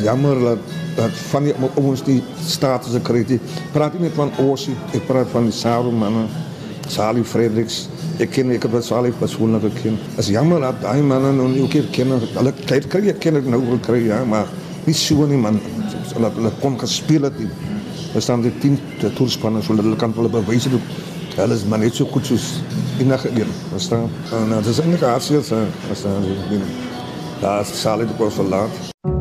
jammer 0.00 0.40
dat 0.40 0.78
dat 0.96 1.12
van 1.32 1.46
die 1.48 1.54
ouens 1.76 2.02
die 2.04 2.20
status 2.44 2.96
gekry 2.96 3.24
het. 3.28 3.52
Praat 3.72 3.94
nie 3.96 4.08
net 4.08 4.16
van 4.16 4.32
Ossie, 4.44 4.74
ek 4.92 5.06
praat 5.08 5.28
van 5.32 5.48
die 5.48 5.56
Saro 5.56 5.92
manne, 5.92 6.26
Sali 6.88 7.24
Fredericks 7.24 7.86
ek 8.18 8.30
ken 8.34 8.50
ek 8.52 8.66
het 8.68 8.84
Salif 8.84 9.18
persoonlik 9.18 9.62
geken. 9.62 9.98
Is 10.18 10.28
jammer 10.32 10.60
dat 10.60 10.80
daai 10.82 11.02
manne 11.02 11.32
nou 11.36 11.48
nie 11.48 11.62
ook 11.62 11.76
ken. 11.92 12.12
Hulle 12.34 12.52
kyk 12.66 12.88
kry 12.92 13.08
ek 13.12 13.20
ken 13.20 13.36
ek 13.40 13.48
nou 13.48 13.60
wil 13.64 13.80
kry 13.80 14.02
ja, 14.06 14.22
maar 14.24 14.50
nie 14.86 14.94
so 14.94 15.26
nie 15.26 15.40
man. 15.40 15.60
Hulle 16.12 16.30
hulle 16.36 16.52
kon 16.60 16.78
gespeel 16.78 17.28
het. 17.28 17.40
Er 18.14 18.22
staan 18.22 18.42
die 18.44 18.52
10 18.60 18.78
toerspanne 19.16 19.62
so 19.62 19.76
hulle 19.76 19.96
kan 19.96 20.14
hulle 20.16 20.32
bewys 20.32 20.68
het. 20.68 20.76
Hulle 21.36 21.54
is 21.54 21.64
maar 21.64 21.80
net 21.80 21.96
so 21.96 22.04
goed 22.12 22.26
soos 22.26 22.60
enige 23.00 23.32
een. 23.32 23.50
Verstaan? 23.72 24.10
En 24.32 24.56
dit 24.58 24.72
is 24.74 24.80
eintlik 24.84 25.08
hartseer 25.08 25.42
so 25.42 25.64
as 25.90 26.02
dan 26.02 26.24
daar 27.40 27.64
Salif 27.66 28.08
het 28.08 28.16
kos 28.16 28.34
verlaat. 28.34 29.11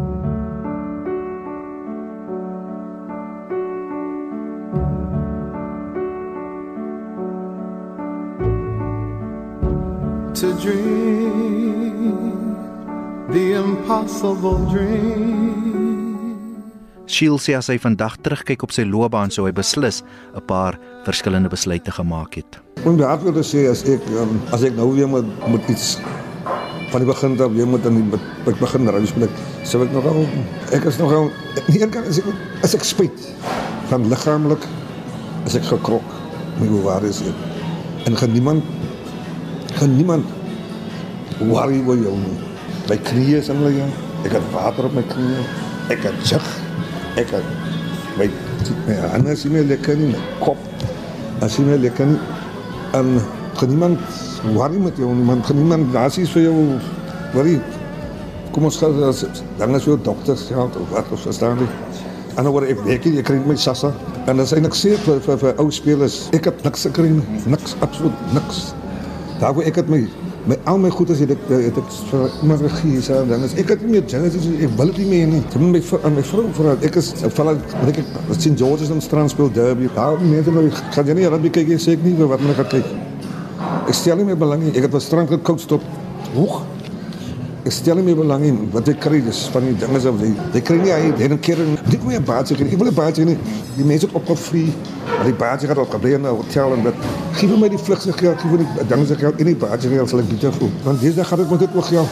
Impossible 14.02 14.58
dream. 14.74 15.22
Shields 17.06 17.46
sê 17.46 17.54
as 17.58 17.68
hy 17.70 17.78
vandag 17.82 18.16
terugkyk 18.26 18.64
op 18.66 18.74
sy 18.74 18.86
loopbaan 18.88 19.30
sou 19.34 19.46
hy 19.46 19.54
beslis 19.54 20.02
'n 20.34 20.42
paar 20.48 20.80
verskillende 21.06 21.50
besluite 21.50 21.92
gemaak 21.92 22.36
het. 22.36 22.60
Om 22.86 22.98
die 22.98 23.06
hart 23.06 23.22
wil 23.22 23.44
sê 23.44 23.70
as 23.70 23.84
ek 23.86 24.02
um, 24.18 24.42
as 24.54 24.64
ek 24.64 24.74
nou 24.76 24.90
weer 24.96 25.08
moet 25.08 25.28
moet 25.48 25.70
iets 25.70 26.00
van 26.92 27.04
die 27.04 27.08
begin 27.08 27.38
af 27.42 27.52
weer 27.52 27.68
moet 27.68 27.86
aan 27.86 28.00
die 28.00 28.20
ek 28.50 28.60
begin 28.60 28.90
ry 28.90 29.06
speel 29.06 29.28
ek 29.30 29.36
sou 29.64 29.84
ek 29.86 29.92
nogal 29.94 30.26
ek 30.72 30.86
is 30.86 30.98
nogal 30.98 31.30
nie 31.68 31.82
een 31.82 31.92
kan 31.92 32.04
as 32.04 32.18
ek 32.18 32.26
as 32.64 32.76
ek 32.76 32.84
spyt 32.84 33.20
van 33.90 34.08
liggaamlik 34.10 34.66
as 35.46 35.56
ek 35.56 35.66
gekrok 35.68 36.08
my 36.60 36.68
waar 36.82 37.04
is 37.04 37.22
ek. 37.22 37.38
En 38.08 38.18
gaan 38.18 38.34
niemand 38.34 38.64
gaan 39.78 39.96
niemand 39.96 40.26
worry 41.40 41.84
oor 41.86 41.98
jou 41.98 42.18
nie. 42.18 42.51
My 42.91 42.97
knieë 42.99 43.38
is 43.39 43.47
in 43.47 43.62
lyn. 43.63 43.91
Ek 44.27 44.34
het 44.36 44.47
water 44.51 44.89
op 44.89 44.95
my 44.97 45.01
knieë. 45.08 45.43
Ek 45.93 46.01
het 46.04 46.25
jig. 46.27 46.47
Ek 47.21 47.30
het 47.32 47.45
my 48.19 48.25
my 48.84 48.97
hande 49.13 49.32
is 49.32 49.45
nie 49.45 49.54
meer 49.54 49.69
lekker 49.69 49.95
nie. 49.95 50.10
My 50.12 50.23
kop 50.41 50.60
as 51.45 51.56
jy 51.56 51.63
meer 51.69 51.80
lekker 51.80 52.10
nie. 52.10 52.17
En 52.99 53.13
gaan 53.56 53.71
niemand 53.71 54.01
worry 54.58 54.82
met 54.84 54.99
jou 54.99 55.08
nie. 55.08 55.23
Man 55.23 55.39
gaan 55.47 55.62
niemand 55.62 55.95
is 56.19 56.34
vir 56.34 56.49
jou 56.49 56.56
worry. 57.32 57.62
Kom 58.51 58.67
ons 58.67 58.82
gaan 58.82 58.99
as 59.08 59.23
dan 59.62 59.75
as 59.80 59.88
jou 59.88 59.95
dokters 59.95 60.49
ja 60.49 60.67
of 60.67 60.91
wat 60.91 61.08
of 61.15 61.23
verstaan 61.23 61.63
jy? 61.63 61.69
En 62.36 62.43
dan 62.43 62.51
word 62.51 62.73
ek 62.75 62.84
werk 62.89 63.08
jy 63.08 63.23
kry 63.23 63.39
my 63.47 63.56
sassa. 63.56 63.93
En 64.27 64.36
dan 64.36 64.45
sê 64.45 64.60
ek 64.60 64.75
sê 64.75 64.97
vir 65.06 65.23
vir, 65.23 65.39
vir 65.39 65.63
ou 65.63 65.71
spelers, 65.71 66.25
ek 66.36 66.51
het 66.51 66.67
niks 66.67 66.84
gekry 66.89 67.15
nie. 67.15 67.39
Niks 67.56 67.80
absoluut 67.80 68.36
niks. 68.36 68.73
Daar 69.39 69.56
waar 69.56 69.63
ek 69.63 69.80
het 69.80 69.88
my 69.88 70.04
my 70.49 70.58
al 70.65 70.77
my 70.82 70.89
goed 70.89 71.12
as 71.13 71.21
ek 71.21 71.30
het 71.34 71.49
het 71.54 71.77
ek 71.77 71.91
vir 72.10 72.23
iemand 72.41 72.63
gegee 72.63 73.01
sê 73.06 73.19
dan 73.30 73.43
is 73.45 73.54
ek 73.62 73.73
het 73.75 73.84
nie 73.86 73.91
meer 73.93 74.06
Genesis 74.10 74.47
ek 74.49 74.73
wil 74.80 74.89
dit 74.89 75.01
nie 75.04 75.10
meer 75.12 75.27
nie. 75.36 75.41
Ek 75.45 75.60
moet 75.62 75.75
my 75.75 75.99
aan 76.08 76.15
my 76.17 76.23
vrou 76.32 76.45
vra 76.58 76.75
ek 76.89 76.97
is 77.01 77.12
ek 77.27 77.36
val 77.38 77.54
wat 77.54 77.91
ek 77.91 78.01
wat 78.30 78.41
St 78.41 78.58
George's 78.58 78.89
in 78.89 79.01
strand 79.06 79.34
speel 79.34 79.51
derby. 79.54 79.89
Daar 79.95 80.17
mense 80.21 80.51
nou 80.51 80.65
gaan 80.95 81.12
jy 81.12 81.17
nie 81.19 81.30
rugby 81.30 81.54
kyk 81.60 81.73
jy 81.75 81.80
sê 81.86 81.97
ek 81.97 82.06
nie 82.06 82.15
wat 82.34 82.41
moet 82.41 82.63
ek 82.65 82.73
kyk. 82.73 82.93
Ek 83.86 83.95
stel 83.97 84.17
nie 84.17 84.30
meer 84.32 84.39
belang 84.39 84.63
nie. 84.65 84.73
Ek 84.73 84.88
het 84.88 84.97
op 84.97 85.06
strand 85.06 85.30
gekoach 85.30 85.67
tot 85.69 85.86
hoog. 86.34 86.63
Ek 87.62 87.74
stel 87.76 88.00
meer 88.02 88.17
belang 88.17 88.41
in 88.41 88.56
wat 88.74 88.88
ek 88.89 89.04
kry 89.04 89.19
dis 89.21 89.43
van 89.54 89.67
die 89.67 89.76
dinge 89.78 90.00
so 90.02 90.10
jy 90.17 90.32
jy 90.56 90.62
kry 90.65 90.78
nie 90.82 90.89
hy 90.89 91.12
het 91.12 91.32
'n 91.32 91.39
keer 91.45 91.60
dit 91.91 92.02
moet 92.04 92.13
jy 92.13 92.21
baadjie 92.26 92.56
kry. 92.58 92.65
Ek 92.74 92.80
wil 92.80 92.88
'n 92.89 92.95
baadjie 92.95 93.26
nie. 93.26 93.38
Die 93.78 93.86
mense 93.86 94.08
het 94.08 94.15
opgevrie. 94.15 94.74
Maar 95.06 95.26
die 95.26 95.38
baadjie 95.38 95.67
gaat 95.67 95.78
opgebly 95.78 96.13
in 96.13 96.26
'n 96.26 96.34
hotel 96.34 96.74
en 96.74 96.84
dit 96.84 96.95
gee 97.34 97.47
vir 97.47 97.58
my 97.58 97.69
die 97.69 97.78
vlugse 97.78 98.13
geld, 98.13 98.41
gee 98.41 98.50
vir 98.50 98.58
die 98.58 98.88
dinge 98.88 99.06
se 99.06 99.15
geld 99.15 99.39
en 99.39 99.45
die 99.45 99.56
baadjie 99.56 99.89
geld 99.89 100.10
sal 100.10 100.19
ek 100.19 100.30
beter 100.30 100.54
voel. 100.54 100.71
Want 100.84 101.02
dis 101.02 101.15
dan 101.15 101.26
gaan 101.26 101.39
ek 101.39 101.50
met 101.50 101.60
dit 101.60 101.69
ook 101.76 101.86
geld. 101.86 102.08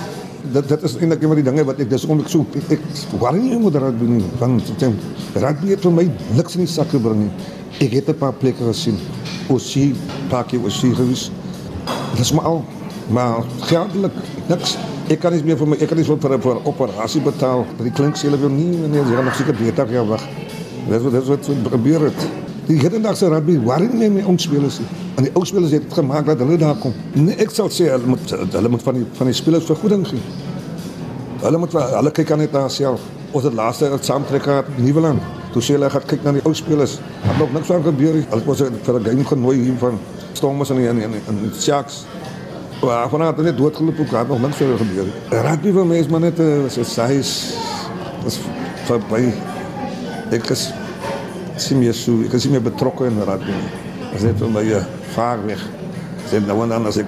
Dat 0.53 0.67
dit 0.67 0.83
is 0.83 0.95
eintlik 0.97 1.21
een 1.21 1.27
van 1.27 1.35
die 1.35 1.43
dinge 1.43 1.65
wat 1.65 1.79
ek 1.79 1.89
dis 1.89 2.05
om 2.05 2.19
ek 2.19 2.27
so 2.27 2.45
ek, 2.55 2.71
ek 2.71 2.81
worry 3.19 3.39
nie 3.39 3.57
oor 3.57 3.71
rugby. 3.71 4.23
Want 4.39 4.61
ek 4.81 4.93
rugby 5.33 5.69
het 5.69 5.81
vir 5.81 5.91
my 5.91 6.11
niks 6.35 6.55
in 6.55 6.61
die 6.61 6.67
sak 6.67 6.89
gebring 6.89 7.19
nie. 7.19 7.31
Ek 7.79 7.91
het 7.91 8.09
'n 8.09 8.13
paar 8.13 8.33
plekke 8.33 8.63
gesien. 8.63 8.97
Osie, 9.49 9.95
Paki, 10.29 10.57
Osie 10.57 10.93
gewees. 10.93 11.31
Dit 12.11 12.21
is 12.21 12.31
maar 12.33 12.45
al. 12.45 12.78
Maar 13.09 13.43
geldelik 13.59 14.11
niks. 14.47 14.77
Ek 15.09 15.19
kan 15.19 15.33
nie 15.33 15.41
meer 15.43 15.57
vir 15.57 15.67
my 15.71 15.77
ek 15.81 15.89
kan 15.89 15.97
nie 15.97 16.05
vir 16.05 16.17
vir 16.21 16.33
'n 16.35 16.41
vir 16.41 16.55
'n 16.55 16.65
operasie 16.65 17.21
betaal. 17.21 17.65
Maar 17.77 17.87
die 17.87 17.95
klink 17.99 18.15
sê 18.15 18.29
hulle 18.29 18.37
wil 18.37 18.49
nie 18.49 18.77
nee, 18.77 19.01
jy 19.01 19.15
gaan 19.15 19.25
nog 19.25 19.35
seker 19.35 19.55
beter 19.55 19.87
jaar 19.91 20.07
wag. 20.07 20.21
Dis 20.89 21.01
wat 21.01 21.11
dis 21.11 21.27
wat 21.27 21.45
so 21.45 21.53
gebeur 21.71 22.01
het. 22.01 22.27
Die 22.67 22.77
hedendagse 22.77 23.29
rugby 23.29 23.59
worry 23.59 23.87
nie 23.87 23.97
meer 23.97 24.11
met 24.11 24.25
ons 24.25 24.43
spelers. 24.43 24.79
En 25.15 25.23
die 25.23 25.31
ou 25.33 25.45
spelers 25.45 25.71
het 25.71 25.81
dit 25.81 25.93
gemaak 25.93 26.25
dat 26.25 26.37
hulle 26.37 26.57
daar 26.57 26.75
kom. 26.75 26.93
Nee, 27.13 27.35
ek 27.35 27.49
sal 27.49 27.69
sê 27.69 27.89
hulle 27.89 28.05
moet 28.05 28.29
hulle 28.51 28.69
moet 28.69 28.83
van 28.83 28.93
die 28.93 29.05
van 29.13 29.25
die 29.25 29.33
spelers 29.33 29.65
vergoeding 29.65 30.07
gee. 30.07 30.21
Hulle 31.41 31.57
moet 31.57 31.73
hulle 31.73 32.11
kyk 32.11 32.31
aan 32.31 32.37
net 32.37 32.51
na 32.51 32.67
self. 32.67 33.01
Ons 33.31 33.43
het 33.43 33.53
laaste 33.53 33.85
het 33.85 34.05
saamtrek 34.05 34.43
gehad 34.43 34.65
in 34.77 34.83
Nieuweland. 34.83 35.21
Toe 35.53 35.61
sê 35.61 35.73
hulle 35.73 35.89
gaan 35.89 36.05
kyk 36.05 36.23
na 36.23 36.31
die 36.31 36.45
ou 36.45 36.53
spelers. 36.53 36.99
Het 37.25 37.37
nog 37.41 37.53
niks 37.53 37.67
van 37.67 37.83
gebeur 37.83 38.13
nie. 38.13 38.25
Hulle 38.29 38.45
was 38.45 38.61
vir 38.61 38.99
'n 38.99 39.03
game 39.03 39.25
genooi 39.25 39.57
hier 39.57 39.77
van 39.79 39.99
Stormers 40.33 40.69
en 40.69 40.77
en 40.77 41.01
en, 41.01 41.13
en 41.27 41.51
Sharks. 41.57 42.05
Maar 42.83 43.09
vanaand 43.09 43.37
het 43.37 43.45
net 43.45 43.57
doodgeloop 43.57 43.99
ook, 43.99 44.11
het 44.11 44.27
nog 44.27 44.41
niks 44.41 44.55
verder 44.55 44.77
gebeur. 44.77 45.03
nie. 45.03 45.39
Rugby 45.41 45.71
vir 45.71 45.85
my 45.85 45.95
is 45.95 46.07
maar 46.07 46.19
net 46.19 46.39
'n 46.39 46.69
so 46.69 46.83
size 46.83 47.55
is 48.25 48.39
verby. 48.85 49.33
Ek 50.31 50.49
is 50.49 50.71
sien 51.55 51.79
meer 51.79 51.93
so, 51.93 52.21
ek 52.23 52.33
is 52.33 52.43
nie 52.43 52.51
meer 52.51 52.61
betrokke 52.61 53.05
in 53.05 53.19
rugby 53.23 53.51
nie. 53.51 53.71
Dit 54.11 54.19
is 54.19 54.21
net 54.21 54.37
vir 54.37 54.49
my 54.49 54.63
'n 54.63 54.85
vaar 55.13 55.45
weg. 55.45 55.59
Sê 56.31 56.45
nou 56.45 56.63
en 56.63 56.69
dan 56.69 56.85
as 56.85 56.97
ek 56.97 57.05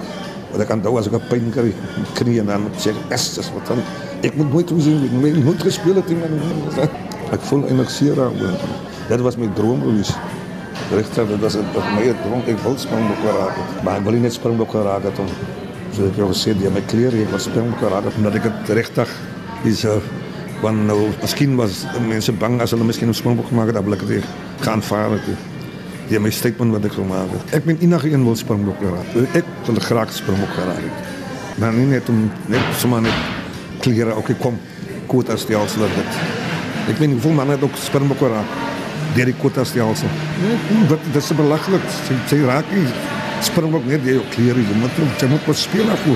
wat 0.51 0.61
ek 0.61 0.67
kan 0.67 0.81
doen 0.81 0.97
as 0.97 1.07
ek 1.07 1.13
'n 1.13 1.27
pyn 1.29 1.51
kry, 1.51 1.73
knie 2.13 2.39
en 2.39 2.45
dan 2.45 2.61
sê 2.77 2.89
ek, 2.89 2.95
"Es, 3.09 3.33
dis 3.33 3.51
wat 3.53 3.67
dan 3.67 3.83
ek 4.21 4.35
moet 4.35 4.51
nooit 4.51 4.69
sien, 4.77 5.03
ek 5.03 5.11
moet 5.11 5.43
nooit 5.43 5.61
gespeel 5.61 5.95
het 5.95 6.09
in 6.09 6.19
my 6.19 6.89
Ek 7.31 7.39
voel 7.41 7.63
eintlik 7.63 7.89
seer 7.89 8.15
daaroor. 8.15 8.59
Dit 9.07 9.21
was 9.23 9.37
my 9.37 9.47
droom 9.55 9.81
gewees. 9.81 10.11
Regtig, 10.91 11.27
dit 11.27 11.39
was 11.39 11.55
'n 11.55 11.65
wat 11.73 11.87
my 11.95 12.03
droom 12.23 12.41
ek 12.45 12.59
wil 12.63 12.77
springbok 12.77 13.23
raak 13.23 13.55
het. 13.55 13.83
Maar 13.83 13.97
ek 13.97 14.03
wil 14.03 14.11
nie 14.11 14.21
net 14.21 14.33
springbok 14.33 14.73
raak 14.73 15.03
het 15.03 15.19
om 15.19 15.27
so 15.95 16.05
ek 16.05 16.15
jou 16.15 16.27
gesê 16.27 16.53
die 16.57 16.69
my 16.69 16.81
klere 16.81 17.21
ek 17.21 17.31
was 17.31 17.43
springbok 17.43 17.81
raak 17.81 18.03
het 18.03 18.15
omdat 18.15 18.35
ek 18.35 18.43
dit 18.43 18.75
regtig 18.75 19.09
is 19.63 19.85
uh, 19.85 19.95
want 20.61 20.85
nou 20.85 21.09
miskien 21.21 21.55
was 21.55 21.85
mense 22.07 22.31
bang 22.31 22.61
as 22.61 22.71
hulle 22.71 22.83
miskien 22.83 23.09
'n 23.09 23.13
springbok 23.13 23.47
gemaak 23.47 23.65
het, 23.65 23.75
dan 23.75 23.83
wil 23.83 23.93
ek 23.93 24.07
dit 24.07 24.23
gaan 24.59 24.81
vaar 24.81 25.11
het. 25.11 25.21
Die 26.09 26.19
my 26.19 26.29
statement 26.29 26.71
wat 26.71 26.85
ek 26.85 26.91
gemaak 26.91 27.31
het. 27.31 27.53
Ek 27.53 27.63
ben 27.65 27.77
enige 27.79 28.11
een 28.11 28.23
wil 28.23 28.35
springbok 28.35 28.81
raak. 28.81 29.35
Ek 29.35 29.45
wil 29.65 29.75
graag 29.79 30.11
springbok 30.13 30.55
raak 30.57 30.83
het. 30.83 30.97
Maar 31.57 31.73
nie 31.73 31.85
net 31.85 32.09
om 32.09 32.31
net 32.47 32.61
sommer 32.77 33.01
net 33.01 33.15
klere 33.79 34.15
ook 34.15 34.29
kom 34.39 34.59
quota 35.07 35.37
stelsel 35.37 35.81
dit. 35.81 36.11
Ek 36.89 36.97
weet 36.97 37.07
nie 37.07 37.15
hoeveel 37.15 37.31
manne 37.31 37.51
het 37.51 37.63
ook 37.63 37.75
springbok 37.75 38.19
raak 38.19 38.70
deur 39.15 39.31
die 39.31 39.37
quota 39.37 39.65
stelsel. 39.67 40.13
Nee, 40.43 40.85
dit 40.91 41.09
dit 41.13 41.23
is 41.23 41.33
belaglik. 41.37 41.89
Sy, 42.07 42.19
sy 42.31 42.43
raak 42.45 42.71
nie 42.75 42.85
springbok 43.45 43.89
net 43.89 44.05
deur 44.05 44.21
jou 44.21 44.29
klere, 44.35 44.61
jy 44.61 44.79
moet 44.79 45.03
jy 45.19 45.33
moet 45.33 45.45
pas 45.49 45.67
speel 45.67 45.89
af 45.91 46.07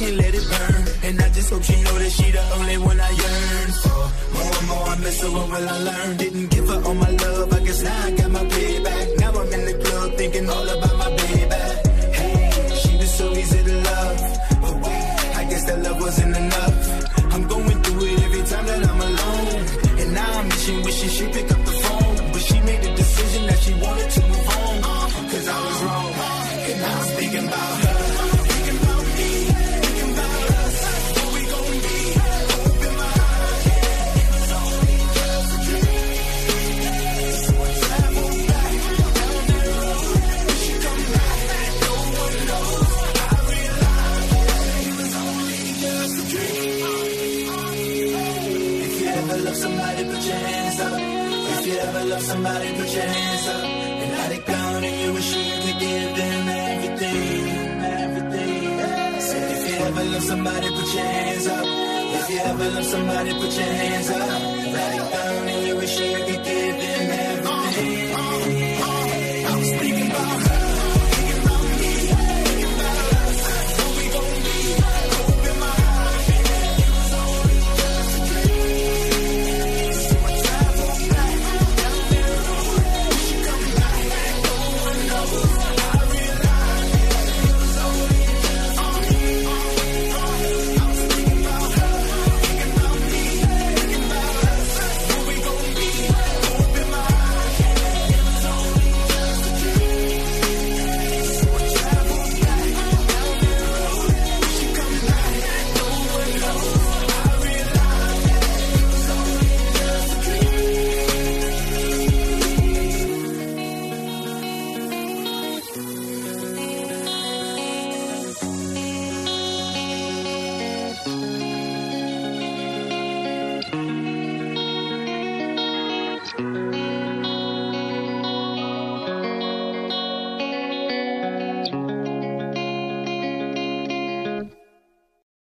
can't 0.00 0.16
let 0.16 0.34
it 0.34 0.46
burn. 0.48 0.84
And 1.04 1.20
I 1.20 1.28
just 1.28 1.50
hope 1.50 1.62
she 1.62 1.76
know 1.82 1.96
that 1.98 2.10
she 2.10 2.30
the 2.30 2.44
only 2.58 2.78
one 2.78 2.98
I 2.98 3.10
yearn 3.22 3.70
for. 3.82 4.02
More 4.34 4.54
and 4.58 4.68
more 4.68 4.86
I 4.88 4.96
miss 4.96 5.20
her, 5.22 5.30
what 5.30 5.46
will 5.52 5.68
I 5.68 5.78
learn? 5.88 6.19